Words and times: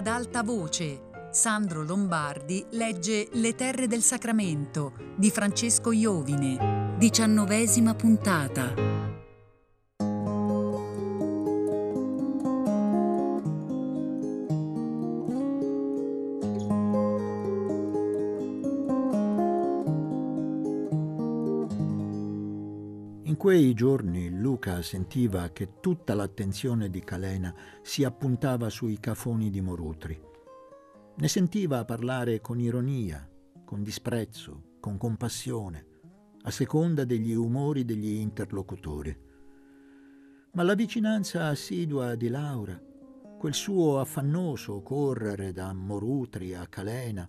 Ad 0.00 0.06
alta 0.06 0.42
voce, 0.42 1.10
Sandro 1.30 1.84
Lombardi 1.84 2.64
legge 2.70 3.28
Le 3.32 3.54
terre 3.54 3.86
del 3.86 4.00
Sacramento 4.00 4.94
di 5.14 5.30
Francesco 5.30 5.92
Iovine, 5.92 6.94
diciannovesima 6.96 7.94
puntata. 7.94 9.09
Quei 23.40 23.72
giorni 23.72 24.28
Luca 24.28 24.82
sentiva 24.82 25.48
che 25.48 25.80
tutta 25.80 26.12
l'attenzione 26.12 26.90
di 26.90 27.00
Calena 27.00 27.54
si 27.80 28.04
appuntava 28.04 28.68
sui 28.68 29.00
cafoni 29.00 29.48
di 29.48 29.62
Morutri. 29.62 30.20
Ne 31.16 31.26
sentiva 31.26 31.86
parlare 31.86 32.42
con 32.42 32.60
ironia, 32.60 33.26
con 33.64 33.82
disprezzo, 33.82 34.76
con 34.78 34.98
compassione, 34.98 35.86
a 36.42 36.50
seconda 36.50 37.04
degli 37.04 37.32
umori 37.32 37.86
degli 37.86 38.10
interlocutori. 38.10 39.18
Ma 40.52 40.62
la 40.62 40.74
vicinanza 40.74 41.46
assidua 41.46 42.16
di 42.16 42.28
Laura, 42.28 42.78
quel 43.38 43.54
suo 43.54 44.00
affannoso 44.00 44.82
correre 44.82 45.52
da 45.52 45.72
Morutri 45.72 46.54
a 46.54 46.66
Calena, 46.66 47.26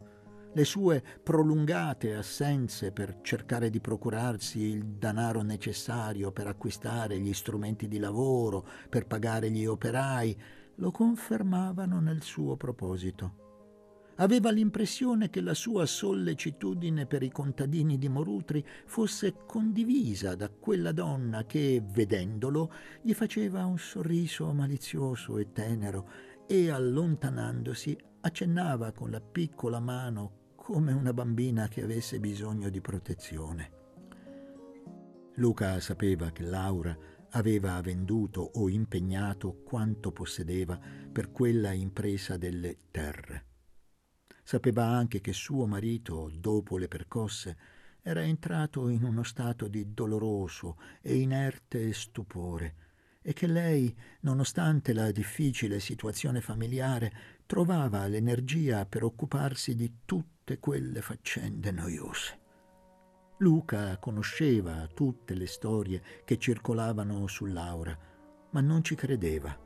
le 0.54 0.66
sue 0.66 1.02
prolungate 1.24 2.14
assenze 2.14 2.92
per 2.92 3.20
cercare 3.22 3.70
di 3.70 3.80
procurarsi 3.80 4.60
il 4.60 4.86
denaro 4.86 5.42
necessario 5.44 6.32
per 6.32 6.48
acquistare 6.48 7.20
gli 7.20 7.34
strumenti 7.34 7.88
di 7.88 8.00
lavoro, 8.00 8.68
per 8.90 9.08
pagare 9.08 9.50
gli 9.50 9.66
operai, 9.66 10.38
lo 10.76 10.92
confermavano 10.92 12.02
nel 12.02 12.22
suo 12.22 12.58
proposito. 12.58 13.40
Aveva 14.16 14.52
l'impressione 14.52 15.30
che 15.30 15.40
la 15.40 15.54
sua 15.54 15.86
sollecitudine 15.86 17.06
per 17.06 17.24
i 17.24 17.32
contadini 17.32 17.98
di 17.98 18.10
Morutri 18.10 18.64
fosse 18.86 19.46
condivisa 19.48 20.36
da 20.36 20.50
quella 20.50 20.92
donna 20.92 21.46
che, 21.46 21.82
vedendolo, 21.84 22.74
gli 23.02 23.14
faceva 23.14 23.66
un 23.66 23.80
sorriso 23.80 24.52
malizioso 24.52 25.38
e 25.38 25.54
tenero 25.54 26.10
e, 26.46 26.70
allontanandosi, 26.70 27.98
accennava 28.20 28.92
con 28.92 29.10
la 29.10 29.22
piccola 29.22 29.80
mano 29.80 30.40
come 30.72 30.94
una 30.94 31.12
bambina 31.12 31.68
che 31.68 31.84
avesse 31.84 32.22
bisogno 32.22 32.70
di 32.70 32.80
protezione. 32.80 33.72
Luca 35.34 35.82
sapeva 35.82 36.32
che 36.32 36.44
Laura 36.44 36.98
aveva 37.32 37.82
venduto 37.82 38.40
o 38.54 38.70
impegnato 38.70 39.64
quanto 39.64 40.14
possedeva 40.14 40.80
per 41.12 41.30
quella 41.30 41.74
impresa 41.74 42.38
delle 42.38 42.78
terre. 42.90 43.48
Sapeva 44.44 44.86
anche 44.86 45.20
che 45.20 45.34
suo 45.34 45.68
marito, 45.68 46.32
dopo 46.34 46.78
le 46.78 46.88
percosse, 46.88 47.58
era 48.02 48.24
entrato 48.24 48.88
in 48.88 49.04
uno 49.04 49.24
stato 49.24 49.68
di 49.68 49.94
doloroso 49.94 50.78
e 51.02 51.18
inerte 51.18 51.92
stupore 51.92 52.76
e 53.22 53.34
che 53.34 53.46
lei, 53.46 53.94
nonostante 54.22 54.94
la 54.94 55.12
difficile 55.12 55.82
situazione 55.82 56.40
familiare, 56.40 57.12
trovava 57.46 58.08
l'energia 58.08 58.86
per 58.86 59.04
occuparsi 59.04 59.76
di 59.76 59.98
tutte 60.52 60.60
quelle 60.60 61.02
faccende 61.02 61.72
noiose. 61.72 62.40
Luca 63.38 63.98
conosceva 64.00 64.88
tutte 64.94 65.34
le 65.34 65.48
storie 65.48 66.02
che 66.26 66.38
circolavano 66.38 67.26
su 67.28 67.46
Laura, 67.46 67.98
ma 68.50 68.60
non 68.60 68.84
ci 68.84 68.96
credeva. 68.96 69.58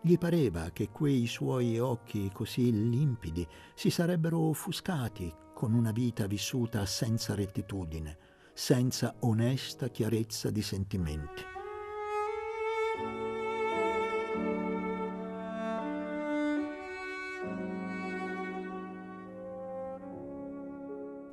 Gli 0.00 0.16
pareva 0.16 0.70
che 0.70 0.88
quei 0.90 1.26
suoi 1.26 1.78
occhi 1.78 2.30
così 2.32 2.70
limpidi 2.70 3.46
si 3.74 3.90
sarebbero 3.90 4.38
offuscati 4.38 5.32
con 5.52 5.74
una 5.74 5.90
vita 5.90 6.26
vissuta 6.26 6.86
senza 6.86 7.34
rettitudine, 7.34 8.16
senza 8.54 9.16
onesta 9.20 9.88
chiarezza 9.88 10.50
di 10.50 10.62
sentimenti. 10.62 11.42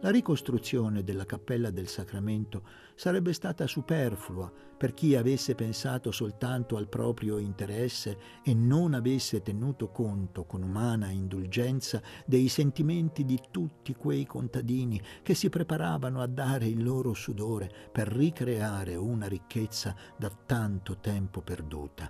La 0.07 0.13
ricostruzione 0.13 1.03
della 1.03 1.25
cappella 1.25 1.69
del 1.69 1.89
Sacramento 1.89 2.63
sarebbe 2.95 3.33
stata 3.33 3.67
superflua 3.67 4.49
per 4.77 4.93
chi 4.93 5.17
avesse 5.17 5.53
pensato 5.53 6.11
soltanto 6.11 6.77
al 6.77 6.87
proprio 6.87 7.39
interesse 7.39 8.17
e 8.41 8.53
non 8.53 8.93
avesse 8.93 9.41
tenuto 9.41 9.89
conto 9.89 10.45
con 10.45 10.63
umana 10.63 11.09
indulgenza 11.09 12.01
dei 12.25 12.47
sentimenti 12.47 13.25
di 13.25 13.37
tutti 13.51 13.95
quei 13.95 14.25
contadini 14.25 14.97
che 15.23 15.33
si 15.33 15.49
preparavano 15.49 16.21
a 16.21 16.27
dare 16.27 16.67
il 16.67 16.81
loro 16.81 17.13
sudore 17.13 17.69
per 17.91 18.07
ricreare 18.07 18.95
una 18.95 19.27
ricchezza 19.27 19.93
da 20.15 20.31
tanto 20.45 20.99
tempo 21.01 21.41
perduta. 21.41 22.09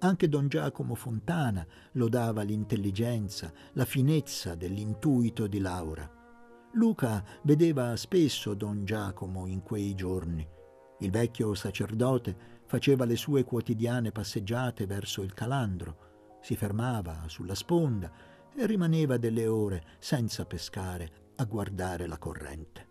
Anche 0.00 0.28
don 0.28 0.48
Giacomo 0.48 0.96
Fontana 0.96 1.64
lodava 1.92 2.42
l'intelligenza, 2.42 3.52
la 3.74 3.84
finezza 3.84 4.56
dell'intuito 4.56 5.46
di 5.46 5.60
Laura. 5.60 6.18
Luca 6.74 7.24
vedeva 7.42 7.96
spesso 7.96 8.54
don 8.54 8.84
Giacomo 8.84 9.46
in 9.46 9.62
quei 9.62 9.94
giorni. 9.94 10.46
Il 11.00 11.10
vecchio 11.10 11.54
sacerdote 11.54 12.62
faceva 12.66 13.04
le 13.04 13.16
sue 13.16 13.42
quotidiane 13.42 14.12
passeggiate 14.12 14.86
verso 14.86 15.22
il 15.22 15.34
calandro, 15.34 16.38
si 16.40 16.54
fermava 16.54 17.24
sulla 17.26 17.56
sponda 17.56 18.12
e 18.54 18.66
rimaneva 18.66 19.16
delle 19.16 19.48
ore 19.48 19.84
senza 19.98 20.44
pescare 20.44 21.32
a 21.36 21.44
guardare 21.44 22.06
la 22.06 22.18
corrente. 22.18 22.88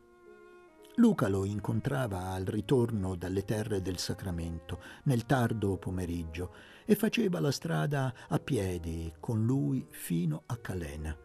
Luca 0.95 1.29
lo 1.29 1.45
incontrava 1.45 2.31
al 2.31 2.43
ritorno 2.43 3.15
dalle 3.15 3.45
terre 3.45 3.81
del 3.81 3.97
Sacramento, 3.97 4.81
nel 5.03 5.25
tardo 5.25 5.77
pomeriggio, 5.77 6.53
e 6.85 6.95
faceva 6.95 7.39
la 7.39 7.51
strada 7.51 8.13
a 8.27 8.37
piedi 8.39 9.13
con 9.21 9.45
lui 9.45 9.87
fino 9.89 10.43
a 10.47 10.57
Calena. 10.57 11.15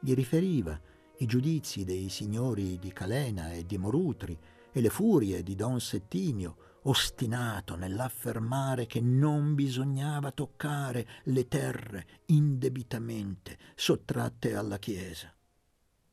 Gli 0.00 0.14
riferiva 0.14 0.80
i 1.18 1.26
giudizi 1.26 1.84
dei 1.84 2.08
signori 2.08 2.78
di 2.78 2.92
Calena 2.92 3.52
e 3.52 3.64
di 3.64 3.78
Morutri 3.78 4.38
e 4.72 4.80
le 4.80 4.90
furie 4.90 5.42
di 5.42 5.54
don 5.54 5.80
Settimio, 5.80 6.56
ostinato 6.82 7.76
nell'affermare 7.76 8.86
che 8.86 9.00
non 9.00 9.54
bisognava 9.54 10.32
toccare 10.32 11.06
le 11.24 11.46
terre 11.48 12.06
indebitamente 12.26 13.58
sottratte 13.74 14.54
alla 14.54 14.78
Chiesa. 14.78 15.32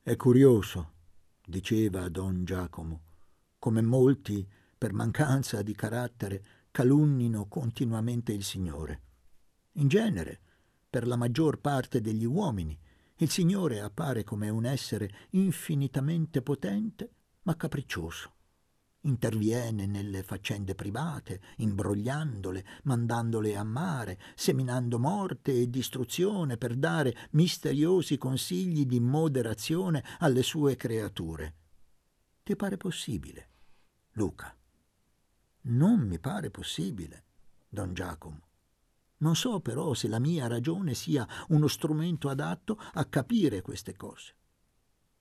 È 0.02 0.16
curioso, 0.16 0.92
diceva 1.46 2.08
don 2.10 2.46
Giacomo, 2.46 3.02
come 3.60 3.82
molti, 3.82 4.48
per 4.78 4.94
mancanza 4.94 5.62
di 5.62 5.76
carattere, 5.76 6.44
calunnino 6.72 7.48
continuamente 7.48 8.32
il 8.32 8.44
Signore. 8.44 9.02
In 9.74 9.88
genere, 9.88 10.40
per 10.90 11.06
la 11.06 11.16
maggior 11.16 11.60
parte 11.60 12.02
degli 12.02 12.26
uomini, 12.26 12.78
il 13.22 13.30
Signore 13.30 13.82
appare 13.82 14.24
come 14.24 14.50
un 14.50 14.66
essere 14.66 15.28
infinitamente 15.32 16.42
potente 16.42 17.14
ma 17.44 17.56
capriccioso. 17.56 18.34
Interviene 19.02 19.86
nelle 19.88 20.22
faccende 20.22 20.76
private, 20.76 21.42
imbrogliandole, 21.58 22.66
mandandole 22.84 23.56
a 23.56 23.64
mare, 23.64 24.20
seminando 24.36 25.00
morte 25.00 25.54
e 25.54 25.70
distruzione 25.70 26.58
per 26.58 26.76
dare 26.76 27.30
misteriosi 27.32 28.18
consigli 28.18 28.86
di 28.86 29.00
moderazione 29.00 30.04
alle 30.20 30.44
sue 30.44 30.76
creature. 30.76 31.56
Ti 32.44 32.56
pare 32.56 32.78
possibile, 32.78 33.50
Luca? 34.14 34.56
Non 35.64 36.00
mi 36.02 36.20
pare 36.20 36.50
possibile, 36.50 37.26
don 37.70 37.94
Giacomo. 37.94 38.51
Non 39.22 39.36
so 39.36 39.60
però 39.60 39.94
se 39.94 40.08
la 40.08 40.20
mia 40.20 40.48
ragione 40.48 40.94
sia 40.94 41.28
uno 41.50 41.68
strumento 41.68 42.30
adatto 42.30 42.80
a 42.94 43.06
capire 43.06 43.62
queste 43.62 43.96
cose. 43.96 44.36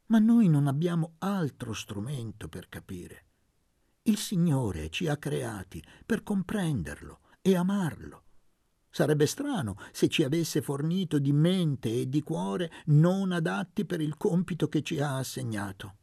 Ma 0.07 0.19
noi 0.19 0.49
non 0.49 0.67
abbiamo 0.67 1.15
altro 1.19 1.73
strumento 1.73 2.49
per 2.49 2.69
capire. 2.69 3.27
Il 4.03 4.17
Signore 4.17 4.89
ci 4.89 5.07
ha 5.07 5.17
creati 5.17 5.83
per 6.05 6.23
comprenderlo 6.23 7.21
e 7.43 7.55
amarlo. 7.55 8.25
Sarebbe 8.89 9.27
strano 9.27 9.77
se 9.93 10.09
ci 10.09 10.25
avesse 10.25 10.63
fornito 10.63 11.19
di 11.19 11.33
mente 11.33 12.01
e 12.01 12.09
di 12.09 12.23
cuore 12.23 12.73
non 12.87 13.31
adatti 13.31 13.85
per 13.85 14.01
il 14.01 14.17
compito 14.17 14.69
che 14.69 14.83
ci 14.83 14.99
ha 14.99 15.17
assegnato. 15.17 15.97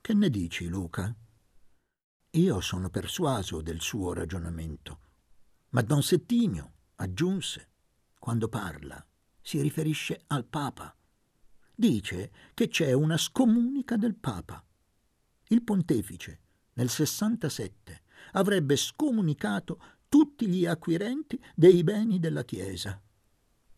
Che 0.00 0.14
ne 0.14 0.28
dici, 0.28 0.68
Luca? 0.68 1.12
Io 2.30 2.60
sono 2.60 2.90
persuaso 2.90 3.60
del 3.60 3.80
suo 3.80 4.12
ragionamento. 4.12 4.98
Ma 5.70 5.80
Don 5.80 6.02
Settimio 6.02 6.72
aggiunse, 6.96 7.70
quando 8.18 8.48
parla, 8.48 9.04
si 9.40 9.60
riferisce 9.60 10.22
al 10.28 10.44
Papa. 10.44 10.94
Dice 11.74 12.30
che 12.54 12.68
c'è 12.68 12.92
una 12.92 13.16
scomunica 13.16 13.96
del 13.96 14.14
Papa. 14.14 14.64
Il 15.48 15.62
pontefice, 15.62 16.40
nel 16.74 16.88
67, 16.88 18.02
avrebbe 18.32 18.76
scomunicato 18.76 19.80
tutti 20.08 20.46
gli 20.46 20.66
acquirenti 20.66 21.42
dei 21.54 21.82
beni 21.82 22.18
della 22.18 22.44
Chiesa. 22.44 23.00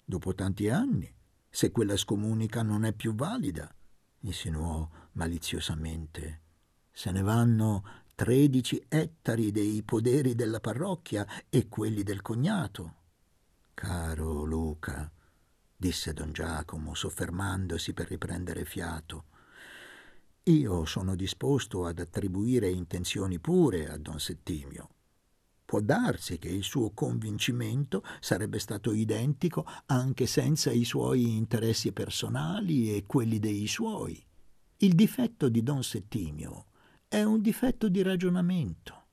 Dopo 0.05 0.35
tanti 0.35 0.69
anni 0.69 1.13
se 1.49 1.71
quella 1.71 1.97
scomunica 1.97 2.63
non 2.63 2.85
è 2.85 2.93
più 2.93 3.15
valida, 3.15 3.73
insinuò 4.21 4.89
maliziosamente. 5.13 6.41
Se 6.91 7.13
ne 7.13 7.23
vanno 7.23 8.03
tredici 8.15 8.85
ettari 8.89 9.53
dei 9.53 9.83
poderi 9.83 10.35
della 10.35 10.61
parrocchia 10.61 11.27
e 11.49 11.69
quelli 11.69 12.03
del 12.03 12.23
cognato. 12.23 13.03
Caro 13.75 14.45
Luca, 14.45 15.11
disse 15.77 16.13
don 16.13 16.33
Giacomo, 16.33 16.95
soffermandosi 16.95 17.93
per 17.93 18.09
riprendere 18.09 18.65
fiato, 18.65 19.25
io 20.45 20.85
sono 20.85 21.17
disposto 21.17 21.85
ad 21.85 21.99
attribuire 21.99 22.71
intenzioni 22.71 23.41
pure 23.41 23.89
a 23.91 23.99
don 23.99 24.21
Settimio. 24.21 24.91
Può 25.65 25.81
darsi 25.81 26.39
che 26.39 26.49
il 26.49 26.63
suo 26.63 26.91
convincimento 26.91 28.05
sarebbe 28.21 28.59
stato 28.59 28.93
identico 28.93 29.67
anche 29.87 30.27
senza 30.27 30.71
i 30.71 30.85
suoi 30.85 31.37
interessi 31.37 31.93
personali 31.93 32.95
e 32.95 33.05
quelli 33.07 33.41
dei 33.41 33.67
suoi. 33.67 34.25
Il 34.79 34.95
difetto 34.95 35.49
di 35.49 35.63
don 35.63 35.83
Settimio 35.83 36.67
è 37.09 37.23
un 37.23 37.41
difetto 37.41 37.89
di 37.89 38.03
ragionamento. 38.03 39.04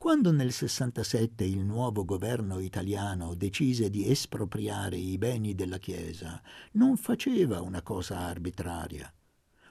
Quando 0.00 0.32
nel 0.32 0.50
67 0.50 1.44
il 1.44 1.58
nuovo 1.58 2.06
governo 2.06 2.58
italiano 2.58 3.34
decise 3.34 3.90
di 3.90 4.08
espropriare 4.08 4.96
i 4.96 5.18
beni 5.18 5.54
della 5.54 5.76
Chiesa, 5.76 6.40
non 6.72 6.96
faceva 6.96 7.60
una 7.60 7.82
cosa 7.82 8.20
arbitraria. 8.20 9.12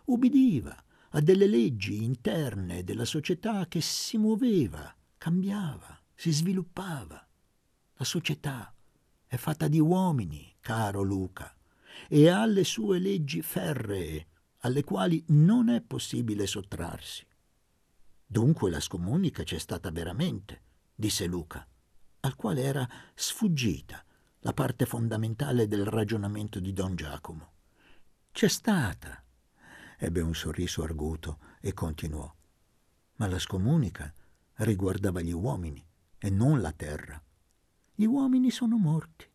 Ubbidiva 0.06 0.84
a 1.10 1.20
delle 1.20 1.48
leggi 1.48 2.04
interne 2.04 2.84
della 2.84 3.06
società 3.06 3.66
che 3.68 3.82
si 3.82 4.20
muoveva, 4.20 4.96
cambiava, 5.18 6.00
si 6.14 6.32
sviluppava. 6.32 7.28
La 7.96 8.06
società 8.06 8.72
è 9.26 9.36
fatta 9.36 9.68
di 9.68 9.80
uomini, 9.80 10.58
caro 10.60 11.02
Luca, 11.02 11.52
e 12.08 12.30
ha 12.30 12.46
le 12.46 12.66
sue 12.66 13.00
leggi 13.00 13.42
ferree, 13.42 14.28
alle 14.58 14.84
quali 14.84 15.24
non 15.30 15.70
è 15.70 15.82
possibile 15.82 16.46
sottrarsi. 16.46 17.26
Dunque 18.32 18.70
la 18.70 18.80
scomunica 18.80 19.42
c'è 19.42 19.58
stata 19.58 19.90
veramente, 19.90 20.62
disse 20.94 21.26
Luca, 21.26 21.68
al 22.20 22.36
quale 22.36 22.62
era 22.62 22.88
sfuggita 23.16 24.06
la 24.42 24.54
parte 24.54 24.86
fondamentale 24.86 25.68
del 25.68 25.84
ragionamento 25.84 26.60
di 26.60 26.72
don 26.72 26.96
Giacomo. 26.96 27.54
C'è 28.32 28.48
stata. 28.48 29.24
Ebbe 29.98 30.22
un 30.22 30.36
sorriso 30.36 30.84
arguto 30.84 31.40
e 31.60 31.74
continuò. 31.74 32.32
Ma 33.16 33.26
la 33.26 33.40
scomunica 33.40 34.14
riguardava 34.58 35.22
gli 35.22 35.34
uomini 35.34 35.84
e 36.20 36.30
non 36.30 36.62
la 36.62 36.72
terra. 36.72 37.20
Gli 37.96 38.06
uomini 38.06 38.52
sono 38.52 38.78
morti 38.78 39.28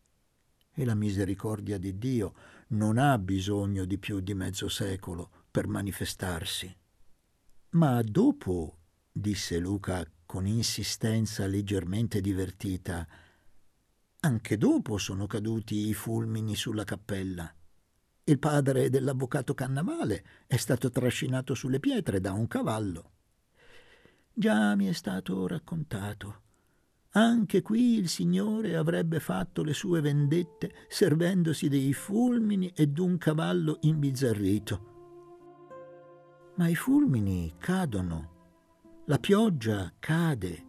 e 0.72 0.84
la 0.84 0.94
misericordia 0.94 1.78
di 1.78 1.98
Dio 1.98 2.34
non 2.68 2.98
ha 2.98 3.18
bisogno 3.18 3.86
di 3.86 3.98
più 3.98 4.20
di 4.20 4.34
mezzo 4.34 4.68
secolo 4.68 5.46
per 5.50 5.66
manifestarsi. 5.66 6.72
Ma 7.70 8.00
dopo, 8.02 8.78
disse 9.16 9.58
Luca 9.58 10.04
con 10.26 10.46
insistenza 10.46 11.46
leggermente 11.46 12.20
divertita, 12.20 13.06
anche 14.20 14.56
dopo 14.56 14.98
sono 14.98 15.26
caduti 15.26 15.88
i 15.88 15.94
fulmini 15.94 16.56
sulla 16.56 16.84
cappella. 16.84 17.54
Il 18.24 18.38
padre 18.38 18.90
dell'avvocato 18.90 19.54
Cannavale 19.54 20.24
è 20.46 20.56
stato 20.56 20.90
trascinato 20.90 21.54
sulle 21.54 21.78
pietre 21.78 22.20
da 22.20 22.32
un 22.32 22.48
cavallo. 22.48 23.12
Già 24.32 24.74
mi 24.74 24.86
è 24.86 24.92
stato 24.92 25.46
raccontato 25.46 26.42
anche 27.16 27.62
qui 27.62 27.96
il 27.96 28.08
Signore 28.08 28.74
avrebbe 28.74 29.20
fatto 29.20 29.62
le 29.62 29.72
sue 29.72 30.00
vendette 30.00 30.74
servendosi 30.88 31.68
dei 31.68 31.92
fulmini 31.92 32.72
e 32.74 32.88
d'un 32.88 33.18
cavallo 33.18 33.78
imbizzarrito. 33.82 34.92
Ma 36.56 36.66
i 36.66 36.74
fulmini 36.74 37.54
cadono, 37.56 38.33
la 39.06 39.18
pioggia 39.18 39.92
cade, 39.98 40.66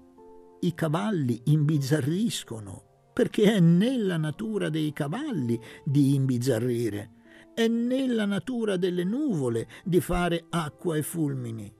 i 0.59 0.73
cavalli 0.73 1.41
imbizzarriscono, 1.45 3.11
perché 3.13 3.53
è 3.53 3.59
nella 3.61 4.17
natura 4.17 4.67
dei 4.69 4.91
cavalli 4.91 5.57
di 5.85 6.15
imbizzarrire, 6.15 7.11
è 7.53 7.67
nella 7.67 8.25
natura 8.25 8.75
delle 8.75 9.05
nuvole 9.05 9.69
di 9.85 10.01
fare 10.01 10.47
acqua 10.49 10.97
e 10.97 11.01
fulmini. 11.01 11.73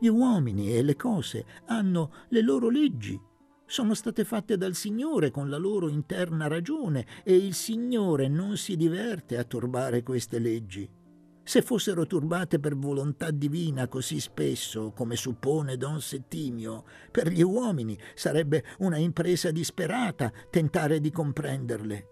Gli 0.00 0.08
uomini 0.08 0.74
e 0.74 0.82
le 0.82 0.96
cose 0.96 1.44
hanno 1.66 2.12
le 2.30 2.42
loro 2.42 2.70
leggi 2.70 3.20
sono 3.70 3.92
state 3.92 4.24
fatte 4.24 4.56
dal 4.56 4.74
Signore 4.74 5.30
con 5.30 5.50
la 5.50 5.58
loro 5.58 5.88
interna 5.88 6.48
ragione 6.48 7.06
e 7.22 7.36
il 7.36 7.52
Signore 7.52 8.26
non 8.26 8.56
si 8.56 8.76
diverte 8.76 9.36
a 9.36 9.44
turbare 9.44 10.02
queste 10.02 10.38
leggi. 10.38 10.88
Se 11.48 11.62
fossero 11.62 12.06
turbate 12.06 12.58
per 12.58 12.76
volontà 12.76 13.30
divina 13.30 13.88
così 13.88 14.20
spesso, 14.20 14.90
come 14.90 15.16
suppone 15.16 15.78
Don 15.78 15.98
Settimio, 16.02 16.84
per 17.10 17.28
gli 17.28 17.40
uomini 17.40 17.98
sarebbe 18.14 18.62
una 18.80 18.98
impresa 18.98 19.50
disperata 19.50 20.30
tentare 20.50 21.00
di 21.00 21.10
comprenderle. 21.10 22.08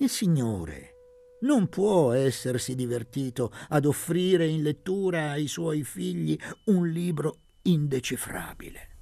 Il 0.00 0.10
Signore 0.10 1.38
non 1.40 1.70
può 1.70 2.12
essersi 2.12 2.74
divertito 2.74 3.50
ad 3.68 3.86
offrire 3.86 4.46
in 4.46 4.60
lettura 4.60 5.30
ai 5.30 5.46
suoi 5.46 5.82
figli 5.82 6.38
un 6.66 6.90
libro 6.90 7.38
indecifrabile. 7.62 8.98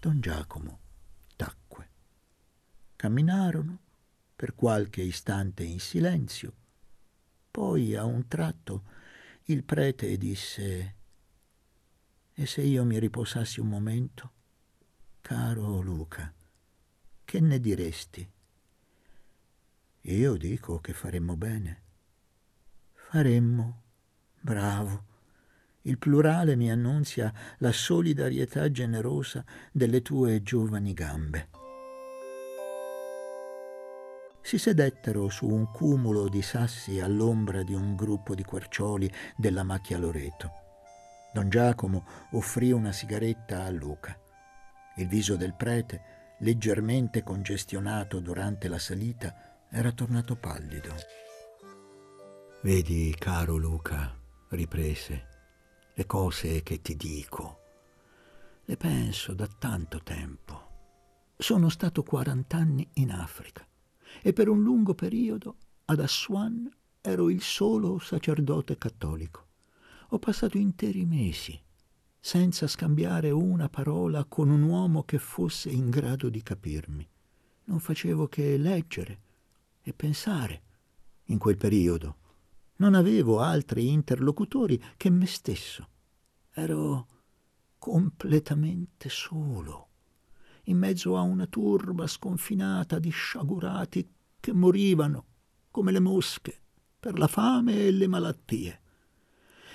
Don 0.00 0.20
Giacomo 0.20 0.78
tacque. 1.34 1.90
Camminarono 2.94 3.80
per 4.36 4.54
qualche 4.54 5.02
istante 5.02 5.64
in 5.64 5.80
silenzio. 5.80 6.52
Poi 7.50 7.94
a 7.94 8.04
un 8.04 8.26
tratto 8.28 8.84
il 9.44 9.64
prete 9.64 10.16
disse 10.16 10.96
E 12.34 12.46
se 12.46 12.62
io 12.62 12.84
mi 12.84 12.98
riposassi 12.98 13.60
un 13.60 13.68
momento? 13.68 14.32
Caro 15.20 15.80
Luca, 15.80 16.32
che 17.24 17.40
ne 17.40 17.58
diresti? 17.60 18.30
Io 20.02 20.36
dico 20.36 20.80
che 20.80 20.92
faremmo 20.92 21.36
bene. 21.36 21.82
Faremmo, 22.94 23.82
bravo, 24.40 25.04
il 25.82 25.98
plurale 25.98 26.56
mi 26.56 26.70
annunzia 26.70 27.32
la 27.58 27.72
solidarietà 27.72 28.70
generosa 28.70 29.44
delle 29.72 30.02
tue 30.02 30.42
giovani 30.42 30.92
gambe. 30.92 31.57
Si 34.48 34.56
sedettero 34.56 35.28
su 35.28 35.46
un 35.46 35.70
cumulo 35.70 36.26
di 36.26 36.40
sassi 36.40 37.00
all'ombra 37.00 37.62
di 37.62 37.74
un 37.74 37.94
gruppo 37.94 38.34
di 38.34 38.42
quercioli 38.44 39.12
della 39.36 39.62
macchia 39.62 39.98
Loreto. 39.98 40.52
Don 41.34 41.50
Giacomo 41.50 42.06
offrì 42.30 42.72
una 42.72 42.90
sigaretta 42.90 43.64
a 43.64 43.68
Luca. 43.68 44.18
Il 44.96 45.06
viso 45.06 45.36
del 45.36 45.52
prete, 45.54 46.36
leggermente 46.38 47.22
congestionato 47.22 48.20
durante 48.20 48.68
la 48.68 48.78
salita, 48.78 49.66
era 49.68 49.92
tornato 49.92 50.34
pallido. 50.34 50.94
Vedi, 52.62 53.14
caro 53.18 53.58
Luca, 53.58 54.18
riprese, 54.48 55.26
le 55.92 56.06
cose 56.06 56.62
che 56.62 56.80
ti 56.80 56.96
dico. 56.96 57.58
Le 58.64 58.78
penso 58.78 59.34
da 59.34 59.46
tanto 59.46 60.02
tempo. 60.02 61.34
Sono 61.36 61.68
stato 61.68 62.02
40 62.02 62.56
anni 62.56 62.88
in 62.94 63.10
Africa 63.10 63.67
e 64.22 64.32
per 64.32 64.48
un 64.48 64.62
lungo 64.62 64.94
periodo 64.94 65.56
ad 65.86 66.00
Aswan 66.00 66.70
ero 67.00 67.30
il 67.30 67.42
solo 67.42 67.98
sacerdote 67.98 68.76
cattolico. 68.78 69.46
Ho 70.10 70.18
passato 70.18 70.58
interi 70.58 71.04
mesi 71.04 71.58
senza 72.20 72.66
scambiare 72.66 73.30
una 73.30 73.68
parola 73.68 74.24
con 74.24 74.50
un 74.50 74.62
uomo 74.62 75.04
che 75.04 75.18
fosse 75.18 75.70
in 75.70 75.88
grado 75.88 76.28
di 76.28 76.42
capirmi. 76.42 77.08
Non 77.64 77.80
facevo 77.80 78.28
che 78.28 78.56
leggere 78.56 79.20
e 79.82 79.92
pensare 79.92 80.62
in 81.26 81.38
quel 81.38 81.56
periodo 81.56 82.16
non 82.78 82.94
avevo 82.94 83.40
altri 83.40 83.90
interlocutori 83.90 84.80
che 84.96 85.10
me 85.10 85.26
stesso. 85.26 85.88
Ero 86.52 87.06
completamente 87.78 89.08
solo, 89.08 89.87
in 90.68 90.78
mezzo 90.78 91.16
a 91.16 91.20
una 91.20 91.46
turba 91.46 92.06
sconfinata 92.06 92.98
di 92.98 93.10
sciagurati 93.10 94.08
che 94.40 94.52
morivano 94.52 95.24
come 95.70 95.92
le 95.92 96.00
mosche 96.00 96.60
per 96.98 97.18
la 97.18 97.26
fame 97.26 97.86
e 97.86 97.90
le 97.90 98.06
malattie. 98.06 98.80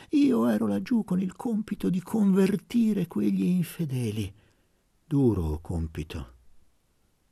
Io 0.09 0.47
ero 0.47 0.67
laggiù 0.67 1.03
con 1.03 1.19
il 1.19 1.35
compito 1.35 1.89
di 1.89 2.01
convertire 2.01 3.07
quegli 3.07 3.43
infedeli. 3.43 4.33
Duro 5.05 5.59
compito. 5.61 6.31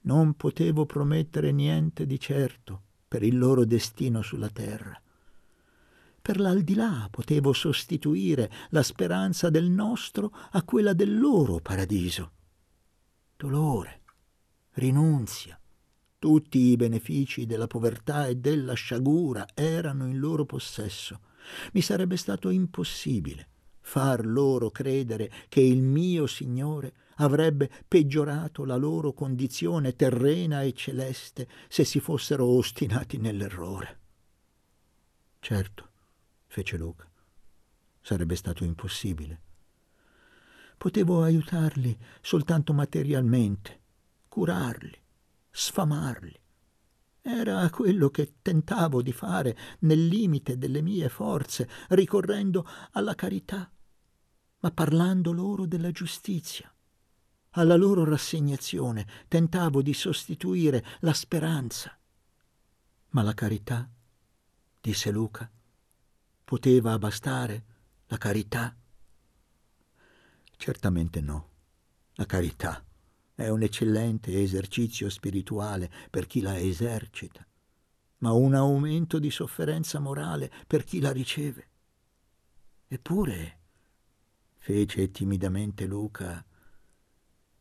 Non 0.01 0.33
potevo 0.33 0.85
promettere 0.85 1.51
niente 1.51 2.05
di 2.05 2.19
certo 2.19 2.81
per 3.07 3.23
il 3.23 3.37
loro 3.37 3.65
destino 3.65 4.21
sulla 4.21 4.49
terra 4.49 4.99
per 6.21 6.39
l'aldilà 6.39 7.07
potevo 7.09 7.51
sostituire 7.51 8.49
la 8.69 8.83
speranza 8.83 9.49
del 9.49 9.69
nostro 9.69 10.31
a 10.51 10.61
quella 10.63 10.93
del 10.93 11.17
loro 11.17 11.59
paradiso. 11.59 12.31
Dolore, 13.41 14.01
rinunzia, 14.73 15.59
Tutti 16.19 16.59
i 16.59 16.75
benefici 16.75 17.47
della 17.47 17.65
povertà 17.65 18.27
e 18.27 18.35
della 18.35 18.73
sciagura 18.73 19.47
erano 19.55 20.05
in 20.05 20.19
loro 20.19 20.45
possesso. 20.45 21.21
Mi 21.73 21.81
sarebbe 21.81 22.17
stato 22.17 22.51
impossibile 22.51 23.47
far 23.79 24.27
loro 24.27 24.69
credere 24.69 25.31
che 25.49 25.59
il 25.59 25.81
mio 25.81 26.27
Signore 26.27 26.93
avrebbe 27.15 27.71
peggiorato 27.87 28.63
la 28.63 28.75
loro 28.75 29.11
condizione 29.11 29.95
terrena 29.95 30.61
e 30.61 30.73
celeste 30.73 31.47
se 31.67 31.83
si 31.83 31.99
fossero 31.99 32.45
ostinati 32.45 33.17
nell'errore. 33.17 33.99
Certo, 35.39 35.89
fece 36.45 36.77
Luca, 36.77 37.09
sarebbe 38.01 38.35
stato 38.35 38.63
impossibile. 38.63 39.41
Potevo 40.81 41.21
aiutarli 41.21 41.95
soltanto 42.21 42.73
materialmente, 42.73 43.81
curarli, 44.27 44.99
sfamarli. 45.51 46.35
Era 47.21 47.69
quello 47.69 48.09
che 48.09 48.37
tentavo 48.41 49.03
di 49.03 49.11
fare 49.11 49.55
nel 49.81 50.07
limite 50.07 50.57
delle 50.57 50.81
mie 50.81 51.07
forze, 51.07 51.69
ricorrendo 51.89 52.67
alla 52.93 53.13
carità, 53.13 53.71
ma 54.61 54.71
parlando 54.71 55.31
loro 55.31 55.67
della 55.67 55.91
giustizia. 55.91 56.73
Alla 57.51 57.75
loro 57.75 58.03
rassegnazione 58.03 59.05
tentavo 59.27 59.83
di 59.83 59.93
sostituire 59.93 60.83
la 61.01 61.13
speranza. 61.13 61.95
Ma 63.09 63.21
la 63.21 63.35
carità, 63.35 63.87
disse 64.81 65.11
Luca, 65.11 65.47
poteva 66.43 66.97
bastare 66.97 67.65
la 68.07 68.17
carità? 68.17 68.75
Certamente 70.61 71.21
no. 71.21 71.47
La 72.13 72.27
carità 72.27 72.85
è 73.33 73.49
un 73.49 73.63
eccellente 73.63 74.39
esercizio 74.43 75.09
spirituale 75.09 75.89
per 76.11 76.27
chi 76.27 76.39
la 76.39 76.55
esercita, 76.59 77.43
ma 78.19 78.31
un 78.33 78.53
aumento 78.53 79.17
di 79.17 79.31
sofferenza 79.31 79.97
morale 79.97 80.51
per 80.67 80.83
chi 80.83 80.99
la 80.99 81.11
riceve. 81.11 81.67
Eppure, 82.87 83.57
fece 84.59 85.09
timidamente 85.09 85.87
Luca, 85.87 86.45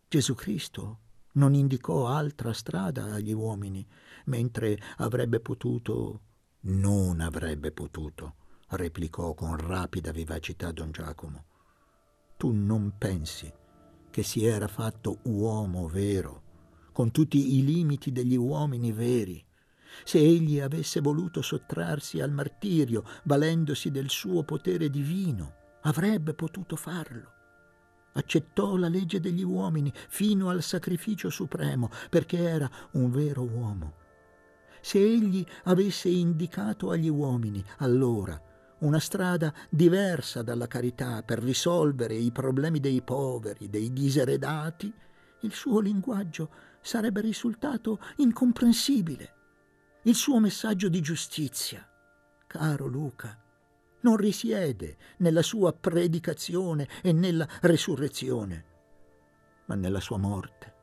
Gesù 0.06 0.34
Cristo 0.34 0.98
non 1.32 1.54
indicò 1.54 2.06
altra 2.06 2.52
strada 2.52 3.14
agli 3.14 3.32
uomini, 3.32 3.82
mentre 4.26 4.78
avrebbe 4.98 5.40
potuto, 5.40 6.20
non 6.64 7.20
avrebbe 7.20 7.72
potuto, 7.72 8.34
replicò 8.68 9.32
con 9.32 9.56
rapida 9.56 10.12
vivacità 10.12 10.70
don 10.70 10.90
Giacomo. 10.90 11.44
Tu 12.40 12.52
non 12.52 12.94
pensi 12.96 13.52
che 14.08 14.22
si 14.22 14.46
era 14.46 14.66
fatto 14.66 15.18
uomo 15.24 15.88
vero, 15.88 16.42
con 16.90 17.10
tutti 17.10 17.58
i 17.58 17.62
limiti 17.62 18.12
degli 18.12 18.34
uomini 18.34 18.92
veri. 18.92 19.44
Se 20.04 20.16
egli 20.16 20.58
avesse 20.58 21.02
voluto 21.02 21.42
sottrarsi 21.42 22.18
al 22.18 22.30
martirio, 22.30 23.04
valendosi 23.24 23.90
del 23.90 24.08
suo 24.08 24.42
potere 24.42 24.88
divino, 24.88 25.52
avrebbe 25.82 26.32
potuto 26.32 26.76
farlo. 26.76 27.30
Accettò 28.14 28.74
la 28.76 28.88
legge 28.88 29.20
degli 29.20 29.42
uomini 29.42 29.92
fino 30.08 30.48
al 30.48 30.62
sacrificio 30.62 31.28
supremo, 31.28 31.90
perché 32.08 32.38
era 32.38 32.70
un 32.92 33.10
vero 33.10 33.42
uomo. 33.42 33.92
Se 34.80 34.98
egli 34.98 35.44
avesse 35.64 36.08
indicato 36.08 36.88
agli 36.88 37.08
uomini, 37.08 37.62
allora, 37.80 38.42
una 38.80 38.98
strada 38.98 39.52
diversa 39.68 40.42
dalla 40.42 40.66
carità 40.66 41.22
per 41.22 41.40
risolvere 41.40 42.14
i 42.14 42.30
problemi 42.30 42.80
dei 42.80 43.02
poveri, 43.02 43.68
dei 43.68 43.92
diseredati, 43.92 44.92
il 45.40 45.52
suo 45.52 45.80
linguaggio 45.80 46.50
sarebbe 46.80 47.20
risultato 47.20 47.98
incomprensibile. 48.16 49.34
Il 50.04 50.14
suo 50.14 50.38
messaggio 50.38 50.88
di 50.88 51.00
giustizia, 51.00 51.86
caro 52.46 52.86
Luca, 52.86 53.38
non 54.02 54.16
risiede 54.16 54.96
nella 55.18 55.42
sua 55.42 55.72
predicazione 55.74 56.88
e 57.02 57.12
nella 57.12 57.46
resurrezione, 57.60 58.64
ma 59.66 59.74
nella 59.74 60.00
sua 60.00 60.16
morte. 60.16 60.74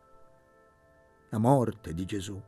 La 1.30 1.40
morte 1.40 1.94
di 1.94 2.06
Gesù 2.06 2.40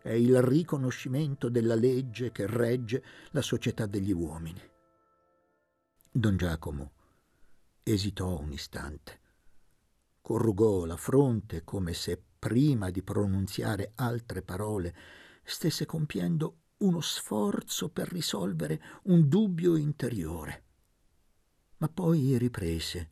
è 0.00 0.12
il 0.12 0.40
riconoscimento 0.40 1.50
della 1.50 1.74
legge 1.74 2.32
che 2.32 2.46
regge 2.46 3.02
la 3.32 3.42
società 3.42 3.86
degli 3.86 4.12
uomini. 4.12 4.60
Don 6.16 6.38
Giacomo 6.38 6.92
esitò 7.82 8.40
un 8.40 8.50
istante, 8.50 9.20
corrugò 10.22 10.86
la 10.86 10.96
fronte 10.96 11.62
come 11.62 11.92
se 11.92 12.18
prima 12.38 12.88
di 12.88 13.02
pronunziare 13.02 13.92
altre 13.96 14.40
parole 14.40 14.96
stesse 15.44 15.84
compiendo 15.84 16.60
uno 16.78 17.02
sforzo 17.02 17.90
per 17.90 18.08
risolvere 18.08 18.82
un 19.02 19.28
dubbio 19.28 19.76
interiore. 19.76 20.64
Ma 21.76 21.88
poi 21.90 22.38
riprese 22.38 23.10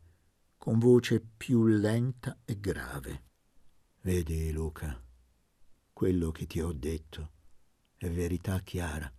con 0.56 0.78
voce 0.78 1.20
più 1.20 1.66
lenta 1.66 2.38
e 2.46 2.58
grave. 2.58 3.24
Vedi, 4.00 4.50
Luca, 4.50 4.98
quello 5.92 6.30
che 6.30 6.46
ti 6.46 6.58
ho 6.58 6.72
detto 6.72 7.32
è 7.96 8.08
verità 8.08 8.60
chiara. 8.60 9.12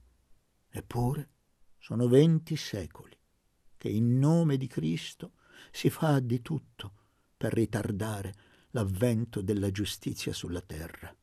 Eppure 0.69 1.29
sono 1.77 2.07
venti 2.07 2.55
secoli 2.55 3.15
che 3.85 3.91
in 3.91 4.17
nome 4.17 4.57
di 4.57 4.65
Cristo 4.65 5.33
si 5.71 5.91
fa 5.91 6.19
di 6.19 6.41
tutto 6.41 6.93
per 7.37 7.53
ritardare 7.53 8.33
l'avvento 8.71 9.43
della 9.43 9.69
giustizia 9.69 10.33
sulla 10.33 10.61
terra. 10.61 11.15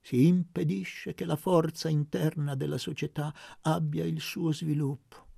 Si 0.00 0.26
impedisce 0.26 1.14
che 1.14 1.24
la 1.24 1.36
forza 1.36 1.88
interna 1.88 2.56
della 2.56 2.78
società 2.78 3.32
abbia 3.60 4.04
il 4.04 4.20
suo 4.20 4.52
sviluppo. 4.52 5.28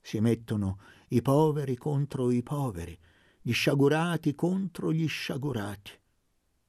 Si 0.00 0.18
mettono 0.20 0.80
i 1.08 1.20
poveri 1.20 1.76
contro 1.76 2.30
i 2.30 2.42
poveri, 2.42 2.98
gli 3.42 3.52
sciagurati 3.52 4.34
contro 4.34 4.94
gli 4.94 5.06
sciagurati. 5.06 5.90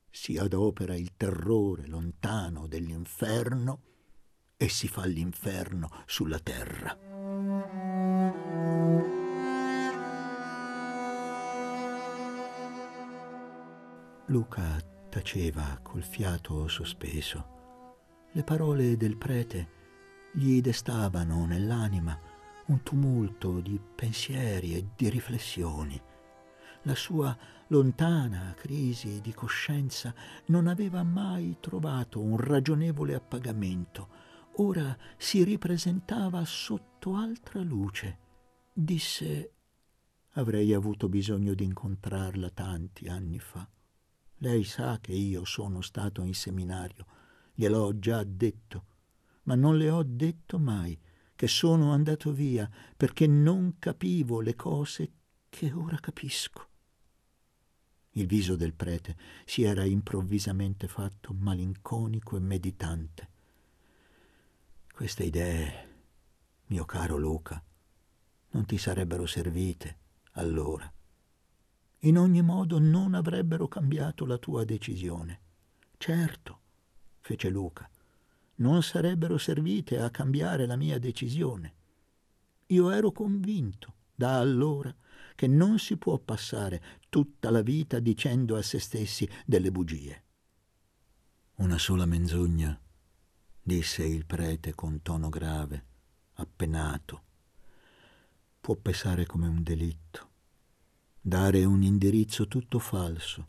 Si 0.10 0.36
adopera 0.36 0.98
il 0.98 1.16
terrore 1.16 1.88
lontano 1.88 2.68
dell'inferno 2.68 3.84
e 4.58 4.68
si 4.68 4.90
fa 4.90 5.06
l'inferno 5.06 6.04
sulla 6.06 6.40
terra. 6.40 7.99
Luca 14.30 14.80
taceva 15.10 15.80
col 15.82 16.04
fiato 16.04 16.68
sospeso. 16.68 18.28
Le 18.32 18.44
parole 18.44 18.96
del 18.96 19.18
prete 19.18 19.78
gli 20.32 20.62
destavano 20.62 21.48
nell'anima 21.48 22.16
un 22.68 22.84
tumulto 22.84 23.60
di 23.60 23.82
pensieri 23.96 24.76
e 24.76 24.90
di 24.96 25.10
riflessioni. 25.10 26.00
La 26.84 26.94
sua 26.94 27.36
lontana 27.70 28.54
crisi 28.56 29.20
di 29.20 29.34
coscienza 29.34 30.14
non 30.46 30.68
aveva 30.68 31.02
mai 31.02 31.58
trovato 31.60 32.22
un 32.22 32.38
ragionevole 32.38 33.16
appagamento. 33.16 34.10
Ora 34.58 34.96
si 35.18 35.44
ripresentava 35.44 36.46
sotto 36.46 37.16
altra 37.16 37.62
luce. 37.62 38.20
Disse 38.72 39.54
avrei 40.34 40.72
avuto 40.72 41.10
bisogno 41.10 41.56
di 41.56 41.64
incontrarla 41.64 42.52
tanti 42.52 43.08
anni 43.08 43.40
fa. 43.40 43.68
Lei 44.42 44.64
sa 44.64 45.00
che 45.02 45.12
io 45.12 45.44
sono 45.44 45.82
stato 45.82 46.24
in 46.24 46.34
seminario, 46.34 47.06
gliel'ho 47.54 48.00
già 48.00 48.24
detto, 48.24 48.86
ma 49.44 49.56
non 49.56 49.78
le 49.78 49.90
ho 49.90 50.02
detto 50.04 50.58
mai 50.58 50.98
che 51.36 51.48
sono 51.48 51.92
andato 51.92 52.32
via 52.32 52.70
perché 52.96 53.28
non 53.28 53.76
capivo 53.80 54.40
le 54.40 54.56
cose 54.56 55.12
che 55.50 55.74
ora 55.74 55.98
capisco. 55.98 56.68
Il 58.12 58.28
viso 58.28 58.56
del 58.56 58.74
prete 58.74 59.18
si 59.46 59.64
era 59.64 59.84
improvvisamente 59.84 60.88
fatto 60.88 61.34
malinconico 61.34 62.38
e 62.38 62.40
meditante. 62.40 63.30
Queste 64.94 65.24
idee, 65.24 66.02
mio 66.68 66.86
caro 66.86 67.18
Luca, 67.18 67.62
non 68.52 68.66
ti 68.66 68.78
sarebbero 68.78 69.26
servite 69.26 69.98
allora 70.34 70.92
in 72.04 72.18
ogni 72.18 72.42
modo 72.42 72.80
non 72.80 73.14
avrebbero 73.14 73.68
cambiato 73.68 74.26
la 74.26 74.38
tua 74.38 74.64
decisione. 74.64 75.40
Certo, 75.98 76.60
fece 77.20 77.50
Luca, 77.50 77.90
non 78.56 78.82
sarebbero 78.84 79.38
servite 79.38 80.00
a 80.00 80.10
cambiare 80.10 80.66
la 80.66 80.78
mia 80.78 80.98
decisione. 80.98 81.74
Io 82.68 82.90
ero 82.92 83.12
convinto 83.12 83.96
da 84.16 84.40
allora 84.40 84.96
che 85.36 85.48
non 85.48 85.80
si 85.80 85.98
può 85.98 86.18
passare 86.20 86.82
tutta 87.10 87.50
la 87.50 87.62
vita 87.62 88.00
dicendo 88.00 88.56
a 88.56 88.62
se 88.62 88.80
stessi 88.80 89.28
delle 89.46 89.72
bugie. 89.72 90.24
Una 91.56 91.78
sola 91.78 92.06
menzogna, 92.06 92.80
disse 93.62 94.06
il 94.06 94.26
prete 94.26 94.74
con 94.74 95.02
tono 95.02 95.30
grave, 95.30 95.86
appenato, 96.36 97.24
può 98.62 98.76
pesare 98.76 99.26
come 99.26 99.48
un 99.48 99.64
delitto 99.64 100.29
dare 101.22 101.66
un 101.66 101.84
indirizzo 101.84 102.48
tutto 102.48 102.80
falso 102.80 103.48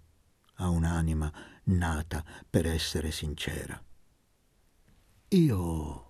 a 0.55 0.69
un'anima 0.69 1.33
nata 1.65 2.25
per 2.49 2.67
essere 2.67 3.11
sincera. 3.11 3.81
Io... 5.29 6.09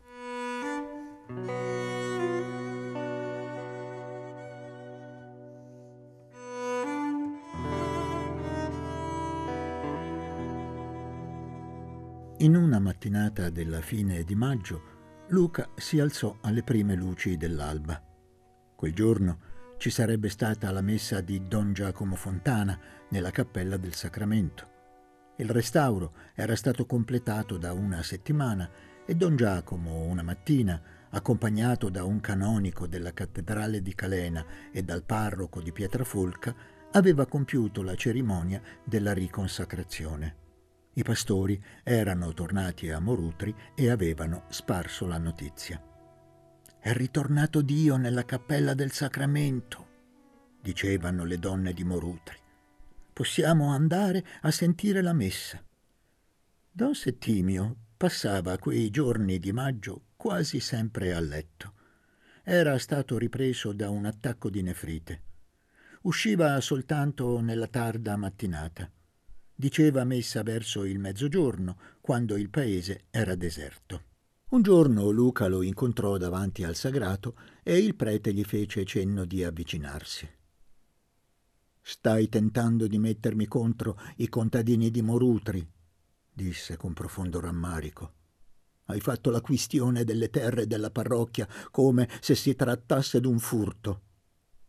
In 12.39 12.57
una 12.57 12.79
mattinata 12.79 13.51
della 13.51 13.83
fine 13.83 14.25
di 14.25 14.35
maggio, 14.35 15.27
Luca 15.29 15.69
si 15.77 16.01
alzò 16.01 16.39
alle 16.41 16.63
prime 16.63 16.95
luci 16.95 17.37
dell'alba. 17.37 18.03
Quel 18.75 18.95
giorno 18.95 19.39
ci 19.81 19.89
sarebbe 19.89 20.29
stata 20.29 20.71
la 20.73 20.83
messa 20.83 21.23
di 21.23 21.49
Don 21.49 21.73
Giacomo 21.73 22.15
Fontana 22.15 22.79
nella 23.09 23.31
cappella 23.31 23.79
del 23.79 23.95
Sacramento. 23.95 24.69
Il 25.39 25.49
restauro 25.49 26.13
era 26.35 26.55
stato 26.55 26.85
completato 26.85 27.57
da 27.57 27.73
una 27.73 28.03
settimana 28.03 28.69
e 29.07 29.15
Don 29.15 29.37
Giacomo, 29.37 30.03
una 30.03 30.23
mattina, 30.23 30.79
accompagnato 31.09 31.89
da 31.89 32.05
un 32.05 32.21
canonico 32.21 32.87
della 32.87 33.15
cattedrale 33.15 33.81
di 33.81 33.95
Calena 33.95 34.45
e 34.71 34.83
dal 34.83 35.03
parroco 35.03 35.63
di 35.63 35.73
Pietrafolca, 35.73 36.55
aveva 36.93 37.25
compiuto 37.25 37.83
la 37.83 37.95
cerimonia 37.95 38.61
della 38.85 39.15
riconsacrazione. 39.15 40.37
I 40.93 41.03
pastori 41.03 41.59
erano 41.83 42.35
tornati 42.35 42.91
a 42.91 42.99
Morutri 42.99 43.55
e 43.75 43.89
avevano 43.89 44.45
sparso 44.49 45.07
la 45.07 45.17
notizia. 45.17 45.83
È 46.81 46.93
ritornato 46.93 47.61
Dio 47.61 47.97
nella 47.97 48.25
cappella 48.25 48.75
del 48.75 48.91
Sacramento, 48.91 49.87
dicevano 50.61 51.25
le 51.25 51.39
donne 51.39 51.73
di 51.73 51.85
Morutri. 51.85 52.37
Possiamo 53.13 53.71
andare 53.71 54.25
a 54.41 54.51
sentire 54.51 55.03
la 55.03 55.13
messa. 55.13 55.63
Don 56.73 56.95
Settimio 56.95 57.77
passava 57.97 58.59
quei 58.59 58.91
giorni 58.91 59.39
di 59.39 59.53
maggio 59.53 60.07
quasi 60.17 60.59
sempre 60.59 61.13
a 61.13 61.21
letto. 61.21 61.75
Era 62.43 62.79
stato 62.79 63.19
ripreso 63.19 63.73
da 63.73 63.91
un 63.91 64.07
attacco 64.07 64.49
di 64.49 64.63
nefrite. 64.63 65.23
Usciva 66.03 66.61
soltanto 66.61 67.41
nella 67.41 67.67
tarda 67.67 68.17
mattinata 68.17 68.91
diceva 69.61 70.05
messa 70.05 70.43
verso 70.43 70.87
il 70.87 70.99
mezzogiorno, 70.99 71.77
quando 72.01 72.39
il 72.39 72.49
paese 72.49 73.05
era 73.11 73.35
deserto. 73.35 74.05
Un 74.51 74.63
giorno 74.63 75.11
Luca 75.11 75.47
lo 75.47 75.63
incontrò 75.63 76.17
davanti 76.17 76.65
al 76.65 76.75
sagrato 76.75 77.37
e 77.63 77.79
il 77.79 77.95
prete 77.95 78.33
gli 78.35 78.43
fece 78.43 78.85
cenno 78.85 79.25
di 79.25 79.45
avvicinarsi. 79.45 80.29
Stai 81.81 82.29
tentando 82.29 82.89
di 82.89 82.99
mettermi 82.99 83.47
contro 83.47 83.97
i 84.17 84.29
contadini 84.29 84.91
di 84.91 85.03
Morutri, 85.03 85.65
disse 86.33 86.77
con 86.77 86.95
profondo 86.95 87.39
rammarico. 87.39 88.15
Hai 88.87 88.99
fatto 88.99 89.31
la 89.31 89.41
quistione 89.41 90.03
delle 90.03 90.31
terre 90.31 90.67
della 90.67 90.91
parrocchia 90.91 91.47
come 91.71 92.09
se 92.21 92.35
si 92.35 92.57
trattasse 92.57 93.21
d'un 93.21 93.39
furto. 93.39 94.03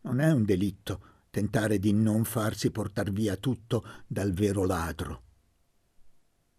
Non 0.02 0.20
è 0.20 0.30
un 0.30 0.44
delitto, 0.44 1.00
tentare 1.28 1.80
di 1.80 1.92
non 1.92 2.22
farsi 2.22 2.70
portar 2.70 3.10
via 3.10 3.34
tutto 3.34 3.84
dal 4.06 4.32
vero 4.32 4.64
ladro. 4.64 5.22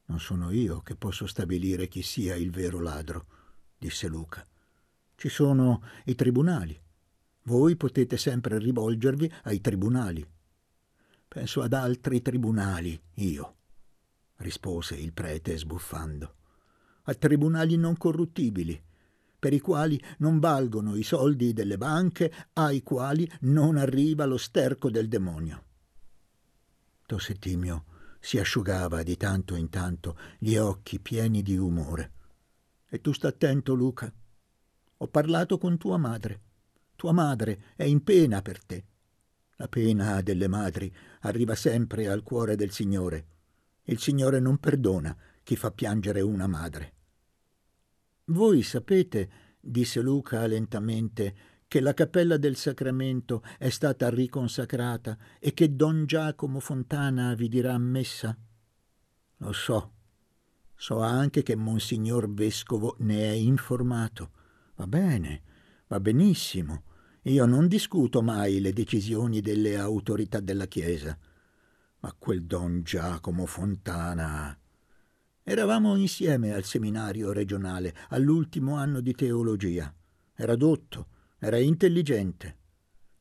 Non 0.06 0.20
sono 0.20 0.52
io 0.52 0.82
che 0.82 0.96
posso 0.96 1.28
stabilire 1.28 1.88
chi 1.88 2.02
sia 2.02 2.36
il 2.36 2.52
vero 2.52 2.80
ladro, 2.82 3.26
disse 3.78 4.08
Luca. 4.08 4.46
Ci 5.16 5.30
sono 5.30 5.82
i 6.06 6.16
tribunali. 6.16 6.80
Voi 7.44 7.76
potete 7.76 8.18
sempre 8.18 8.58
rivolgervi 8.58 9.32
ai 9.44 9.62
tribunali. 9.62 10.26
Penso 11.28 11.62
ad 11.62 11.74
altri 11.74 12.22
tribunali, 12.22 13.00
io, 13.16 13.56
rispose 14.38 14.96
il 14.96 15.14
prete 15.14 15.58
sbuffando. 15.58 16.36
A 17.04 17.14
tribunali 17.14 17.76
non 17.76 17.98
corruttibili, 17.98 18.82
per 19.40 19.54
i 19.54 19.60
quali 19.60 20.02
non 20.20 20.40
valgono 20.40 20.96
i 20.96 21.04
soldi 21.04 21.54
delle 21.54 21.78
banche, 21.78 22.32
ai 22.54 22.82
quali 22.82 23.30
non 23.42 23.78
arriva 23.78 24.26
lo 24.26 24.38
sterco 24.38 24.90
del 24.90 25.08
demonio. 25.08 25.64
Tossettimio 27.06 27.86
si 28.24 28.40
asciugava 28.40 29.04
di 29.04 29.18
tanto 29.18 29.54
in 29.56 29.68
tanto 29.68 30.18
gli 30.40 30.56
occhi 30.56 31.02
pieni 31.02 31.42
di 31.42 31.58
umore. 31.58 32.12
E 32.88 33.02
tu 33.02 33.12
sta 33.12 33.28
attento, 33.28 33.74
Luca. 33.74 34.10
Ho 34.98 35.08
parlato 35.10 35.58
con 35.58 35.78
tua 35.78 35.98
madre. 35.98 36.42
Tua 36.96 37.12
madre 37.12 37.74
è 37.76 37.84
in 37.84 38.02
pena 38.02 38.42
per 38.42 38.64
te. 38.64 38.86
La 39.58 39.68
pena 39.68 40.22
delle 40.22 40.48
madri 40.48 40.92
arriva 41.24 41.54
sempre 41.54 42.08
al 42.08 42.24
cuore 42.24 42.56
del 42.56 42.72
Signore. 42.72 43.26
Il 43.84 44.00
Signore 44.00 44.40
non 44.40 44.58
perdona 44.58 45.14
chi 45.44 45.58
fa 45.58 45.72
piangere 45.72 46.22
una 46.22 46.48
madre. 46.48 46.94
Voi 48.28 48.64
sapete, 48.64 49.30
disse 49.60 50.00
Luca 50.00 50.48
lentamente, 50.48 51.36
che 51.74 51.80
la 51.80 51.96
cappella 51.96 52.38
del 52.38 52.56
Sacramento 52.56 53.42
è 53.58 53.70
stata 53.70 54.08
riconsacrata 54.08 55.18
e 55.40 55.56
che 55.56 55.76
Don 55.76 56.06
Giacomo 56.06 56.60
Fontana 56.60 57.34
vi 57.34 57.50
dirà 57.50 57.76
messa? 57.80 58.38
Lo 59.38 59.52
so. 59.54 59.94
So 60.76 61.00
anche 61.00 61.42
che 61.42 61.56
Monsignor 61.56 62.32
Vescovo 62.32 62.96
ne 63.00 63.24
è 63.24 63.32
informato. 63.32 64.30
Va 64.76 64.86
bene, 64.86 65.42
va 65.88 66.00
benissimo. 66.00 66.84
Io 67.24 67.44
non 67.48 67.68
discuto 67.68 68.22
mai 68.22 68.62
le 68.62 68.72
decisioni 68.72 69.42
delle 69.42 69.76
autorità 69.76 70.42
della 70.42 70.68
Chiesa. 70.68 71.18
Ma 72.02 72.16
quel 72.16 72.44
Don 72.44 72.84
Giacomo 72.84 73.48
Fontana 73.48 74.56
Eravamo 75.42 75.96
insieme 75.96 76.54
al 76.54 76.66
seminario 76.66 77.32
regionale, 77.32 77.96
all'ultimo 78.10 78.76
anno 78.76 79.00
di 79.00 79.16
teologia. 79.16 79.92
Era 80.36 80.56
dotto, 80.56 81.08
era 81.46 81.58
intelligente. 81.58 82.58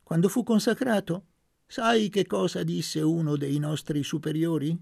Quando 0.03 0.29
fu 0.29 0.43
consacrato, 0.43 1.27
sai 1.67 2.09
che 2.09 2.27
cosa 2.27 2.63
disse 2.63 3.01
uno 3.01 3.37
dei 3.37 3.59
nostri 3.59 4.03
superiori? 4.03 4.81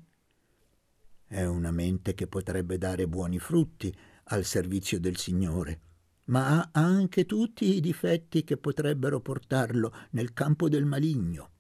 È 1.27 1.45
una 1.45 1.71
mente 1.71 2.15
che 2.15 2.27
potrebbe 2.27 2.77
dare 2.79 3.09
buoni 3.09 3.39
frutti 3.39 3.95
al 4.25 4.45
servizio 4.45 5.01
del 5.01 5.17
Signore, 5.17 5.81
ma 6.27 6.61
ha 6.61 6.71
anche 6.73 7.25
tutti 7.25 7.77
i 7.77 7.81
difetti 7.81 8.45
che 8.45 8.57
potrebbero 8.57 9.21
portarlo 9.21 9.93
nel 10.11 10.33
campo 10.33 10.69
del 10.69 10.85
maligno 10.85 11.51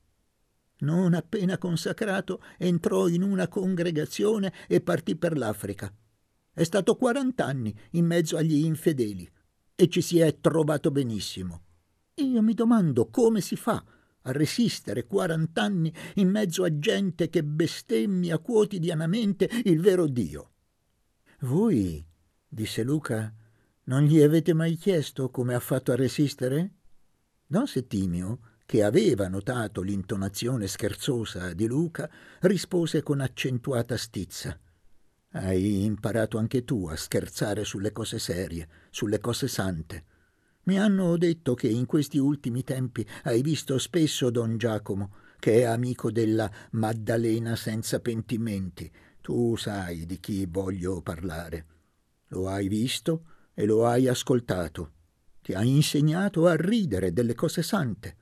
non 0.80 1.14
appena 1.14 1.58
consacrato, 1.58 2.42
entrò 2.56 3.08
in 3.08 3.22
una 3.22 3.48
congregazione 3.48 4.52
e 4.66 4.80
partì 4.80 5.16
per 5.16 5.36
l'Africa. 5.36 5.92
È 6.52 6.62
stato 6.62 6.96
quarant'anni 6.96 7.74
in 7.92 8.06
mezzo 8.06 8.36
agli 8.36 8.64
infedeli 8.64 9.28
e 9.74 9.88
ci 9.88 10.00
si 10.00 10.20
è 10.20 10.40
trovato 10.40 10.90
benissimo. 10.90 11.64
Io 12.22 12.42
mi 12.42 12.54
domando 12.54 13.08
come 13.08 13.40
si 13.40 13.56
fa 13.56 13.82
a 14.22 14.32
resistere 14.32 15.06
quarant'anni 15.06 15.92
in 16.16 16.28
mezzo 16.28 16.64
a 16.64 16.78
gente 16.78 17.28
che 17.28 17.42
bestemmia 17.42 18.38
quotidianamente 18.38 19.48
il 19.64 19.80
vero 19.80 20.06
Dio. 20.06 20.50
Voi, 21.40 22.06
disse 22.46 22.82
Luca, 22.82 23.32
non 23.84 24.02
gli 24.02 24.20
avete 24.20 24.52
mai 24.52 24.76
chiesto 24.76 25.30
come 25.30 25.54
ha 25.54 25.60
fatto 25.60 25.92
a 25.92 25.96
resistere? 25.96 26.74
Don 27.46 27.66
Settimio 27.66 28.40
che 28.70 28.84
aveva 28.84 29.26
notato 29.26 29.80
l'intonazione 29.80 30.68
scherzosa 30.68 31.52
di 31.54 31.66
Luca, 31.66 32.08
rispose 32.42 33.02
con 33.02 33.20
accentuata 33.20 33.96
stizza. 33.96 34.56
Hai 35.32 35.82
imparato 35.84 36.38
anche 36.38 36.62
tu 36.62 36.86
a 36.86 36.94
scherzare 36.94 37.64
sulle 37.64 37.90
cose 37.90 38.20
serie, 38.20 38.68
sulle 38.90 39.18
cose 39.18 39.48
sante. 39.48 40.04
Mi 40.64 40.78
hanno 40.78 41.16
detto 41.16 41.54
che 41.54 41.68
in 41.68 41.86
questi 41.86 42.18
ultimi 42.18 42.62
tempi 42.62 43.06
hai 43.24 43.42
visto 43.42 43.78
spesso 43.78 44.30
don 44.30 44.58
Giacomo, 44.58 45.14
che 45.38 45.60
è 45.60 45.62
amico 45.62 46.12
della 46.12 46.50
Maddalena 46.72 47.56
senza 47.56 48.00
pentimenti. 48.00 48.90
Tu 49.22 49.56
sai 49.56 50.04
di 50.04 50.20
chi 50.20 50.46
voglio 50.46 51.00
parlare. 51.00 51.66
Lo 52.28 52.48
hai 52.48 52.68
visto 52.68 53.24
e 53.54 53.64
lo 53.64 53.86
hai 53.86 54.06
ascoltato. 54.06 54.92
Ti 55.40 55.54
ha 55.54 55.62
insegnato 55.62 56.46
a 56.46 56.54
ridere 56.56 57.12
delle 57.12 57.34
cose 57.34 57.62
sante. 57.62 58.16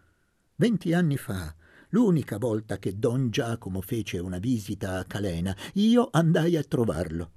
Venti 0.54 0.92
anni 0.92 1.16
fa, 1.16 1.54
l'unica 1.90 2.38
volta 2.38 2.78
che 2.78 2.96
don 2.96 3.30
Giacomo 3.30 3.80
fece 3.80 4.18
una 4.18 4.38
visita 4.38 4.98
a 4.98 5.04
Calena, 5.04 5.56
io 5.74 6.08
andai 6.10 6.56
a 6.56 6.62
trovarlo. 6.62 7.32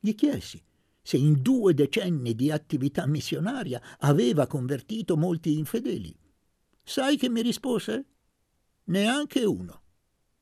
Gli 0.00 0.14
chiesi 0.14 0.62
se 1.06 1.18
in 1.18 1.40
due 1.40 1.72
decenni 1.72 2.34
di 2.34 2.50
attività 2.50 3.06
missionaria 3.06 3.80
aveva 4.00 4.48
convertito 4.48 5.16
molti 5.16 5.56
infedeli. 5.56 6.12
Sai 6.82 7.16
che 7.16 7.28
mi 7.28 7.42
rispose? 7.42 8.06
Neanche 8.86 9.44
uno. 9.44 9.82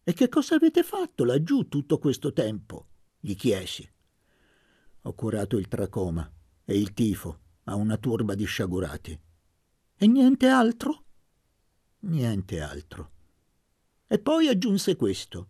E 0.02 0.14
che 0.14 0.30
cosa 0.30 0.54
avete 0.54 0.82
fatto 0.82 1.24
laggiù 1.24 1.68
tutto 1.68 1.98
questo 1.98 2.32
tempo? 2.32 2.86
gli 3.20 3.34
chiesi. 3.34 3.86
Ho 5.02 5.12
curato 5.12 5.58
il 5.58 5.68
tracoma 5.68 6.32
e 6.64 6.78
il 6.78 6.94
tifo 6.94 7.40
a 7.64 7.74
una 7.74 7.98
turba 7.98 8.34
di 8.34 8.46
sciagurati. 8.46 9.20
E 9.98 10.06
niente 10.06 10.46
altro? 10.46 11.04
niente 12.00 12.60
altro. 12.62 13.10
E 14.06 14.18
poi 14.18 14.48
aggiunse 14.48 14.96
questo. 14.96 15.48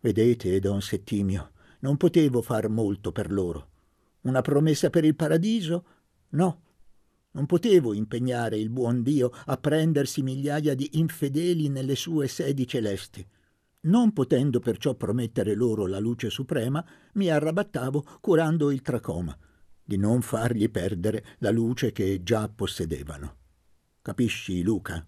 Vedete, 0.00 0.58
don 0.58 0.82
Settimio, 0.82 1.52
non 1.80 1.96
potevo 1.96 2.42
far 2.42 2.68
molto 2.68 3.12
per 3.12 3.30
loro. 3.30 3.76
Una 4.22 4.40
promessa 4.40 4.90
per 4.90 5.04
il 5.04 5.14
paradiso? 5.14 5.84
No. 6.30 6.62
Non 7.30 7.46
potevo 7.46 7.92
impegnare 7.94 8.58
il 8.58 8.70
buon 8.70 9.02
Dio 9.02 9.30
a 9.46 9.56
prendersi 9.56 10.22
migliaia 10.22 10.74
di 10.74 10.98
infedeli 10.98 11.68
nelle 11.68 11.94
sue 11.94 12.26
sedi 12.26 12.66
celesti. 12.66 13.26
Non 13.80 14.12
potendo 14.12 14.58
perciò 14.58 14.94
promettere 14.94 15.54
loro 15.54 15.86
la 15.86 16.00
luce 16.00 16.30
suprema, 16.30 16.84
mi 17.14 17.30
arrabattavo 17.30 18.04
curando 18.20 18.70
il 18.70 18.82
tracoma, 18.82 19.36
di 19.84 19.96
non 19.96 20.20
fargli 20.20 20.68
perdere 20.68 21.24
la 21.38 21.50
luce 21.50 21.92
che 21.92 22.22
già 22.22 22.48
possedevano. 22.48 23.36
Capisci, 24.02 24.62
Luca? 24.62 25.06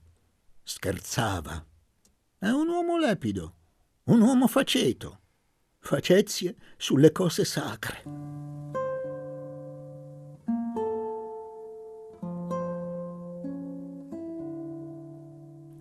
Scherzava. 0.63 1.67
È 2.39 2.49
un 2.49 2.69
uomo 2.69 2.97
lepido, 2.97 3.55
un 4.05 4.21
uomo 4.21 4.47
faceto, 4.47 5.21
facezie 5.79 6.55
sulle 6.77 7.11
cose 7.11 7.45
sacre. 7.45 8.80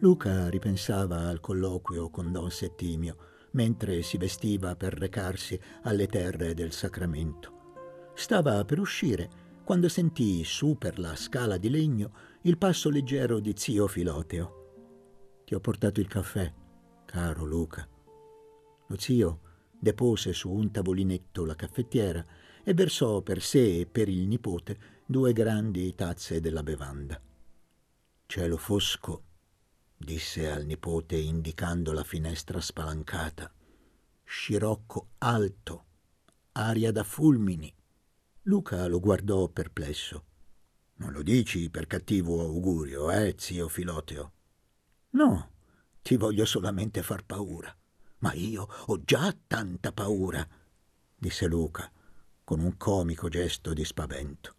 Luca 0.01 0.47
ripensava 0.47 1.27
al 1.27 1.41
colloquio 1.41 2.09
con 2.09 2.31
don 2.31 2.49
Settimio 2.49 3.17
mentre 3.51 4.01
si 4.01 4.17
vestiva 4.17 4.75
per 4.77 4.93
recarsi 4.93 5.59
alle 5.83 6.07
terre 6.07 6.53
del 6.53 6.71
sacramento. 6.71 8.12
Stava 8.13 8.63
per 8.63 8.79
uscire 8.79 9.29
quando 9.63 9.89
sentì 9.89 10.43
su 10.45 10.77
per 10.77 10.99
la 10.99 11.17
scala 11.17 11.57
di 11.57 11.69
legno 11.69 12.13
il 12.43 12.57
passo 12.57 12.89
leggero 12.89 13.39
di 13.39 13.53
zio 13.57 13.88
Filoteo. 13.88 15.41
Ti 15.43 15.53
ho 15.55 15.59
portato 15.59 15.99
il 15.99 16.07
caffè, 16.07 16.53
caro 17.05 17.43
Luca. 17.43 17.85
Lo 18.88 18.97
zio 18.97 19.39
depose 19.77 20.31
su 20.31 20.49
un 20.49 20.71
tavolinetto 20.71 21.43
la 21.43 21.55
caffettiera 21.55 22.25
e 22.63 22.73
versò 22.73 23.21
per 23.21 23.41
sé 23.41 23.81
e 23.81 23.85
per 23.85 24.07
il 24.07 24.27
nipote 24.27 24.77
due 25.05 25.33
grandi 25.33 25.93
tazze 25.93 26.39
della 26.39 26.63
bevanda. 26.63 27.19
Cielo 28.25 28.57
fosco 28.57 29.23
disse 30.01 30.49
al 30.49 30.65
nipote 30.65 31.17
indicando 31.17 31.91
la 31.91 32.05
finestra 32.05 32.62
spalancata. 32.62 33.51
Scirocco 34.23 35.09
alto, 35.17 35.85
aria 36.53 36.91
da 36.93 37.03
fulmini. 37.03 37.71
Luca 38.43 38.88
lo 38.88 39.01
guardò 39.01 39.49
perplesso. 39.49 40.25
Non 40.95 41.12
lo 41.12 41.21
dici 41.21 41.69
per 41.69 41.85
cattivo 41.85 42.39
augurio, 42.41 43.12
eh, 43.12 43.35
zio 43.38 43.67
Filoteo? 43.67 44.33
No, 45.12 45.51
ti 46.01 46.15
voglio 46.15 46.45
solamente 46.45 47.03
far 47.03 47.25
paura. 47.25 47.75
Ma 48.19 48.33
io 48.33 48.67
ho 48.85 49.01
già 49.03 49.35
tanta 49.47 49.91
paura, 49.91 50.47
disse 51.15 51.45
Luca, 51.45 51.91
con 52.43 52.59
un 52.59 52.77
comico 52.77 53.27
gesto 53.27 53.73
di 53.73 53.83
spavento. 53.83 54.55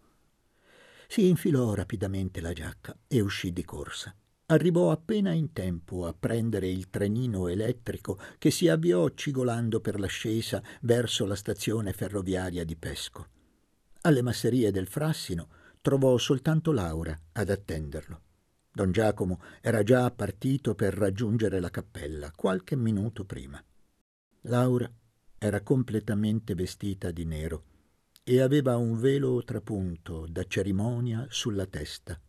Si 1.07 1.27
infilò 1.27 1.73
rapidamente 1.73 2.41
la 2.41 2.53
giacca 2.53 2.97
e 3.07 3.21
uscì 3.21 3.51
di 3.51 3.63
corsa 3.63 4.15
arrivò 4.51 4.91
appena 4.91 5.31
in 5.31 5.53
tempo 5.53 6.05
a 6.05 6.13
prendere 6.13 6.67
il 6.67 6.89
trenino 6.89 7.47
elettrico 7.47 8.19
che 8.37 8.51
si 8.51 8.67
avviò 8.67 9.09
cigolando 9.09 9.79
per 9.79 9.99
l'ascesa 9.99 10.61
verso 10.81 11.25
la 11.25 11.35
stazione 11.35 11.93
ferroviaria 11.93 12.65
di 12.65 12.75
Pesco. 12.75 13.27
Alle 14.01 14.21
masserie 14.21 14.71
del 14.71 14.87
Frassino 14.87 15.47
trovò 15.79 16.17
soltanto 16.17 16.73
Laura 16.73 17.17
ad 17.31 17.49
attenderlo. 17.49 18.21
Don 18.73 18.91
Giacomo 18.91 19.41
era 19.61 19.83
già 19.83 20.09
partito 20.11 20.75
per 20.75 20.93
raggiungere 20.93 21.59
la 21.59 21.69
cappella 21.69 22.31
qualche 22.35 22.75
minuto 22.75 23.23
prima. 23.23 23.63
Laura 24.45 24.89
era 25.37 25.61
completamente 25.61 26.55
vestita 26.55 27.11
di 27.11 27.25
nero 27.25 27.63
e 28.23 28.41
aveva 28.41 28.75
un 28.75 28.99
velo 28.99 29.43
trapunto 29.43 30.25
da 30.29 30.43
cerimonia 30.43 31.25
sulla 31.29 31.65
testa. 31.65 32.19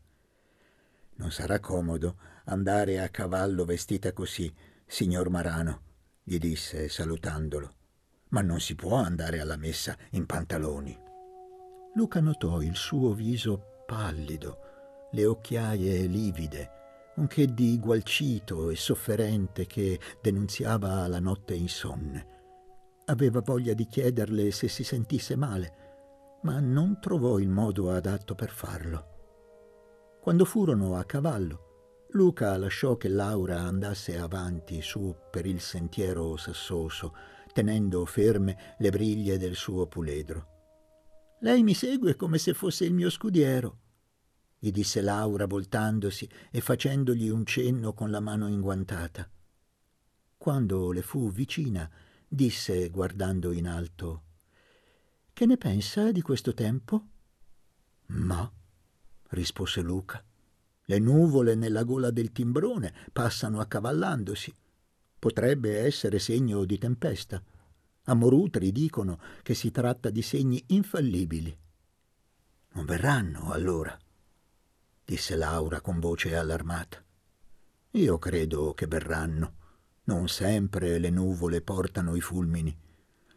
Non 1.16 1.30
sarà 1.30 1.60
comodo 1.60 2.16
andare 2.44 3.00
a 3.00 3.08
cavallo 3.08 3.64
vestita 3.64 4.12
così, 4.12 4.52
signor 4.86 5.28
Marano, 5.30 5.82
gli 6.22 6.38
disse 6.38 6.88
salutandolo. 6.88 7.74
Ma 8.28 8.40
non 8.40 8.60
si 8.60 8.74
può 8.74 8.96
andare 8.96 9.40
alla 9.40 9.56
messa 9.56 9.96
in 10.12 10.26
pantaloni. 10.26 10.98
Luca 11.94 12.20
notò 12.20 12.62
il 12.62 12.74
suo 12.74 13.12
viso 13.12 13.84
pallido, 13.86 15.08
le 15.12 15.26
occhiaie 15.26 16.06
livide, 16.06 16.70
un 17.16 17.26
che 17.26 17.52
di 17.52 17.78
gualcito 17.78 18.70
e 18.70 18.76
sofferente 18.76 19.66
che 19.66 20.00
denunziava 20.22 21.06
la 21.08 21.20
notte 21.20 21.54
insonne. 21.54 22.26
Aveva 23.06 23.40
voglia 23.40 23.74
di 23.74 23.86
chiederle 23.86 24.50
se 24.50 24.68
si 24.68 24.84
sentisse 24.84 25.36
male, 25.36 26.38
ma 26.42 26.58
non 26.60 26.98
trovò 27.00 27.38
il 27.38 27.50
modo 27.50 27.90
adatto 27.90 28.34
per 28.34 28.48
farlo. 28.48 29.11
Quando 30.22 30.44
furono 30.44 30.94
a 30.94 31.04
cavallo, 31.04 32.06
Luca 32.10 32.56
lasciò 32.56 32.96
che 32.96 33.08
Laura 33.08 33.62
andasse 33.62 34.16
avanti 34.16 34.80
su 34.80 35.12
per 35.28 35.46
il 35.46 35.60
sentiero 35.60 36.36
sassoso, 36.36 37.12
tenendo 37.52 38.06
ferme 38.06 38.76
le 38.78 38.90
briglie 38.90 39.36
del 39.36 39.56
suo 39.56 39.88
puledro. 39.88 40.46
Lei 41.40 41.64
mi 41.64 41.74
segue 41.74 42.14
come 42.14 42.38
se 42.38 42.54
fosse 42.54 42.84
il 42.84 42.94
mio 42.94 43.10
scudiero, 43.10 43.78
gli 44.60 44.70
disse 44.70 45.00
Laura 45.00 45.46
voltandosi 45.46 46.28
e 46.52 46.60
facendogli 46.60 47.28
un 47.28 47.44
cenno 47.44 47.92
con 47.92 48.12
la 48.12 48.20
mano 48.20 48.46
inguantata. 48.46 49.28
Quando 50.38 50.92
le 50.92 51.02
fu 51.02 51.32
vicina, 51.32 51.90
disse 52.28 52.90
guardando 52.90 53.50
in 53.50 53.66
alto 53.66 54.22
Che 55.32 55.46
ne 55.46 55.56
pensa 55.56 56.12
di 56.12 56.22
questo 56.22 56.54
tempo? 56.54 57.06
Ma 58.06 58.48
rispose 59.32 59.80
Luca. 59.80 60.22
Le 60.84 60.98
nuvole 60.98 61.54
nella 61.54 61.84
gola 61.84 62.10
del 62.10 62.32
timbrone 62.32 62.92
passano 63.12 63.60
accavallandosi. 63.60 64.54
Potrebbe 65.18 65.78
essere 65.78 66.18
segno 66.18 66.64
di 66.64 66.78
tempesta. 66.78 67.42
A 68.04 68.14
Morutri 68.14 68.72
dicono 68.72 69.20
che 69.42 69.54
si 69.54 69.70
tratta 69.70 70.10
di 70.10 70.22
segni 70.22 70.62
infallibili. 70.68 71.56
Non 72.74 72.84
verranno 72.84 73.52
allora, 73.52 73.96
disse 75.04 75.36
Laura 75.36 75.80
con 75.80 76.00
voce 76.00 76.34
allarmata. 76.34 77.02
Io 77.92 78.18
credo 78.18 78.74
che 78.74 78.86
verranno. 78.86 79.60
Non 80.04 80.28
sempre 80.28 80.98
le 80.98 81.10
nuvole 81.10 81.60
portano 81.60 82.16
i 82.16 82.20
fulmini. 82.20 82.76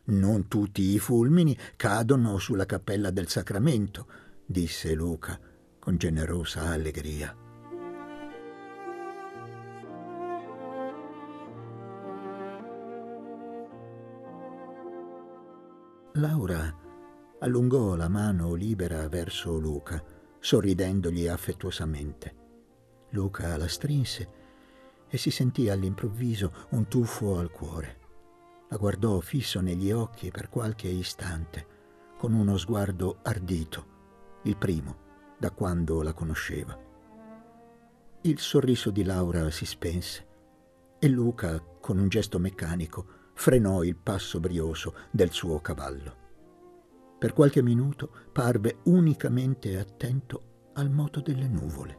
Non 0.05 0.47
tutti 0.47 0.81
i 0.81 0.99
fulmini 0.99 1.55
cadono 1.75 2.39
sulla 2.39 2.65
cappella 2.65 3.11
del 3.11 3.27
sacramento, 3.27 4.07
disse 4.45 4.93
Luca 4.95 5.39
con 5.85 5.97
generosa 5.97 6.71
allegria. 6.71 7.37
Laura 16.13 16.75
allungò 17.37 17.93
la 17.93 18.09
mano 18.09 18.55
libera 18.55 19.07
verso 19.09 19.59
Luca, 19.59 20.03
sorridendogli 20.39 21.27
affettuosamente. 21.27 22.35
Luca 23.09 23.55
la 23.55 23.67
strinse 23.67 24.29
e 25.07 25.17
si 25.19 25.29
sentì 25.29 25.69
all'improvviso 25.69 26.51
un 26.69 26.87
tuffo 26.87 27.37
al 27.37 27.51
cuore. 27.51 27.99
La 28.69 28.77
guardò 28.77 29.19
fisso 29.19 29.61
negli 29.61 29.91
occhi 29.91 30.31
per 30.31 30.49
qualche 30.49 30.87
istante, 30.87 31.67
con 32.17 32.33
uno 32.33 32.57
sguardo 32.57 33.19
ardito, 33.21 33.85
il 34.45 34.57
primo 34.57 35.03
da 35.37 35.51
quando 35.51 36.01
la 36.01 36.13
conosceva. 36.13 36.77
Il 38.21 38.39
sorriso 38.39 38.89
di 38.89 39.03
Laura 39.03 39.51
si 39.51 39.65
spense 39.65 40.25
e 40.97 41.07
Luca, 41.07 41.61
con 41.79 41.99
un 41.99 42.07
gesto 42.07 42.39
meccanico, 42.39 43.05
frenò 43.33 43.83
il 43.83 43.95
passo 43.95 44.39
brioso 44.39 44.95
del 45.11 45.31
suo 45.31 45.59
cavallo. 45.59 46.23
Per 47.19 47.33
qualche 47.33 47.61
minuto 47.61 48.09
parve 48.31 48.79
unicamente 48.85 49.77
attento 49.77 50.71
al 50.73 50.89
moto 50.89 51.21
delle 51.21 51.47
nuvole. 51.47 51.97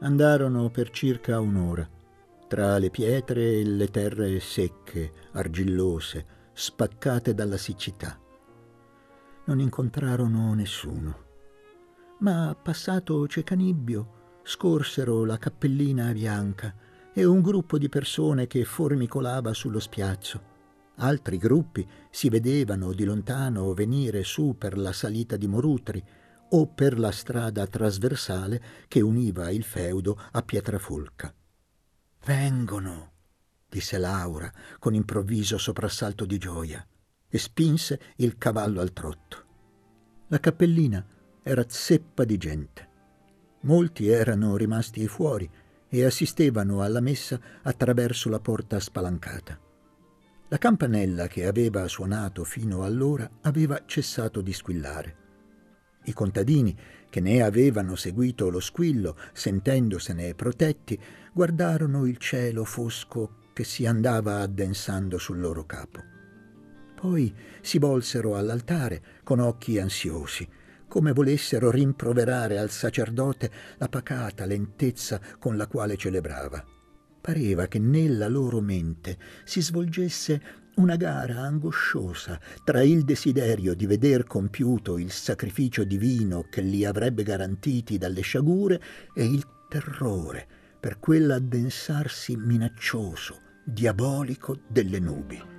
Andarono 0.00 0.68
per 0.70 0.90
circa 0.90 1.38
un'ora, 1.38 1.88
tra 2.48 2.76
le 2.78 2.90
pietre 2.90 3.60
e 3.60 3.64
le 3.64 3.88
terre 3.88 4.40
secche, 4.40 5.12
argillose, 5.32 6.26
spaccate 6.52 7.34
dalla 7.34 7.56
siccità. 7.56 8.18
Non 9.44 9.60
incontrarono 9.60 10.52
nessuno 10.54 11.30
ma 12.22 12.56
passato 12.60 13.26
Cecanibbio 13.26 14.40
scorsero 14.44 15.24
la 15.24 15.38
cappellina 15.38 16.12
bianca 16.12 16.72
e 17.12 17.24
un 17.24 17.40
gruppo 17.40 17.78
di 17.78 17.88
persone 17.88 18.46
che 18.46 18.64
formicolava 18.64 19.52
sullo 19.52 19.80
spiazzo. 19.80 20.50
Altri 20.96 21.36
gruppi 21.36 21.86
si 22.10 22.28
vedevano 22.28 22.92
di 22.92 23.04
lontano 23.04 23.74
venire 23.74 24.22
su 24.22 24.54
per 24.56 24.78
la 24.78 24.92
salita 24.92 25.36
di 25.36 25.48
Morutri 25.48 26.02
o 26.50 26.66
per 26.68 26.98
la 26.98 27.10
strada 27.10 27.66
trasversale 27.66 28.62
che 28.86 29.00
univa 29.00 29.50
il 29.50 29.64
feudo 29.64 30.16
a 30.30 30.42
Pietrafolca. 30.42 31.34
Vengono, 32.24 33.10
disse 33.68 33.98
Laura 33.98 34.52
con 34.78 34.94
improvviso 34.94 35.58
soprassalto 35.58 36.24
di 36.24 36.38
gioia 36.38 36.86
e 37.28 37.38
spinse 37.38 38.00
il 38.16 38.38
cavallo 38.38 38.80
al 38.80 38.92
trotto. 38.92 39.44
La 40.28 40.38
cappellina 40.38 41.04
era 41.42 41.64
zeppa 41.66 42.24
di 42.24 42.36
gente. 42.36 42.88
Molti 43.62 44.08
erano 44.08 44.56
rimasti 44.56 45.06
fuori 45.08 45.48
e 45.88 46.04
assistevano 46.04 46.82
alla 46.82 47.00
messa 47.00 47.40
attraverso 47.62 48.28
la 48.28 48.38
porta 48.38 48.78
spalancata. 48.78 49.58
La 50.48 50.58
campanella 50.58 51.26
che 51.28 51.46
aveva 51.46 51.88
suonato 51.88 52.44
fino 52.44 52.84
allora 52.84 53.28
aveva 53.42 53.82
cessato 53.86 54.40
di 54.40 54.52
squillare. 54.52 55.16
I 56.04 56.12
contadini, 56.12 56.76
che 57.08 57.20
ne 57.20 57.42
avevano 57.42 57.94
seguito 57.94 58.48
lo 58.48 58.60
squillo, 58.60 59.16
sentendosene 59.32 60.34
protetti, 60.34 60.98
guardarono 61.32 62.06
il 62.06 62.18
cielo 62.18 62.64
fosco 62.64 63.50
che 63.52 63.64
si 63.64 63.86
andava 63.86 64.40
addensando 64.40 65.18
sul 65.18 65.40
loro 65.40 65.64
capo. 65.64 66.00
Poi 66.94 67.34
si 67.60 67.78
volsero 67.78 68.36
all'altare 68.36 69.02
con 69.24 69.40
occhi 69.40 69.78
ansiosi, 69.78 70.48
come 70.92 71.12
volessero 71.12 71.70
rimproverare 71.70 72.58
al 72.58 72.68
sacerdote 72.68 73.50
la 73.78 73.88
pacata 73.88 74.44
lentezza 74.44 75.18
con 75.38 75.56
la 75.56 75.66
quale 75.66 75.96
celebrava. 75.96 76.62
Pareva 77.18 77.66
che 77.66 77.78
nella 77.78 78.28
loro 78.28 78.60
mente 78.60 79.16
si 79.42 79.62
svolgesse 79.62 80.42
una 80.74 80.96
gara 80.96 81.40
angosciosa 81.40 82.38
tra 82.62 82.82
il 82.82 83.04
desiderio 83.04 83.72
di 83.72 83.86
veder 83.86 84.24
compiuto 84.24 84.98
il 84.98 85.10
sacrificio 85.10 85.82
divino 85.82 86.44
che 86.50 86.60
li 86.60 86.84
avrebbe 86.84 87.22
garantiti 87.22 87.96
dalle 87.96 88.20
sciagure 88.20 88.78
e 89.14 89.24
il 89.24 89.46
terrore 89.70 90.46
per 90.78 90.98
quell'addensarsi 90.98 92.36
minaccioso, 92.36 93.38
diabolico 93.64 94.58
delle 94.68 94.98
nubi. 94.98 95.51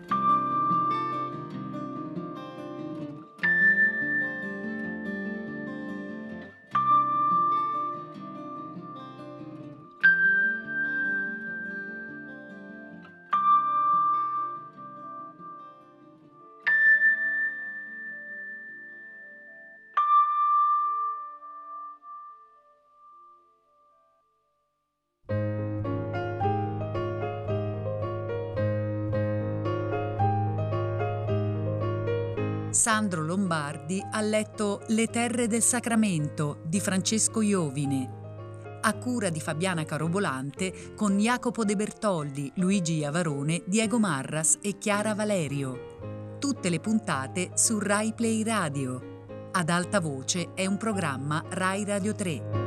Sandro 32.84 33.24
Lombardi 33.24 34.06
ha 34.12 34.20
letto 34.20 34.82
Le 34.88 35.08
terre 35.08 35.48
del 35.48 35.62
Sacramento 35.62 36.60
di 36.66 36.82
Francesco 36.82 37.40
Iovine, 37.40 38.80
a 38.82 38.94
cura 38.96 39.30
di 39.30 39.40
Fabiana 39.40 39.86
Carobolante 39.86 40.94
con 40.94 41.18
Jacopo 41.18 41.64
De 41.64 41.78
Bertoldi, 41.78 42.52
Luigi 42.56 42.96
Iavarone, 42.96 43.64
Diego 43.66 44.00
Marras 44.00 44.58
e 44.62 44.78
Chiara 44.80 45.16
Valerio. 45.16 46.36
Tutte 46.40 46.68
le 46.68 46.82
puntate 46.82 47.52
su 47.54 47.80
Rai 47.80 48.12
Play 48.12 48.44
Radio. 48.44 49.48
Ad 49.54 49.70
alta 49.70 50.02
voce 50.02 50.54
è 50.54 50.66
un 50.66 50.76
programma 50.76 51.42
Rai 51.52 51.86
Radio 51.86 52.14
3. 52.14 52.63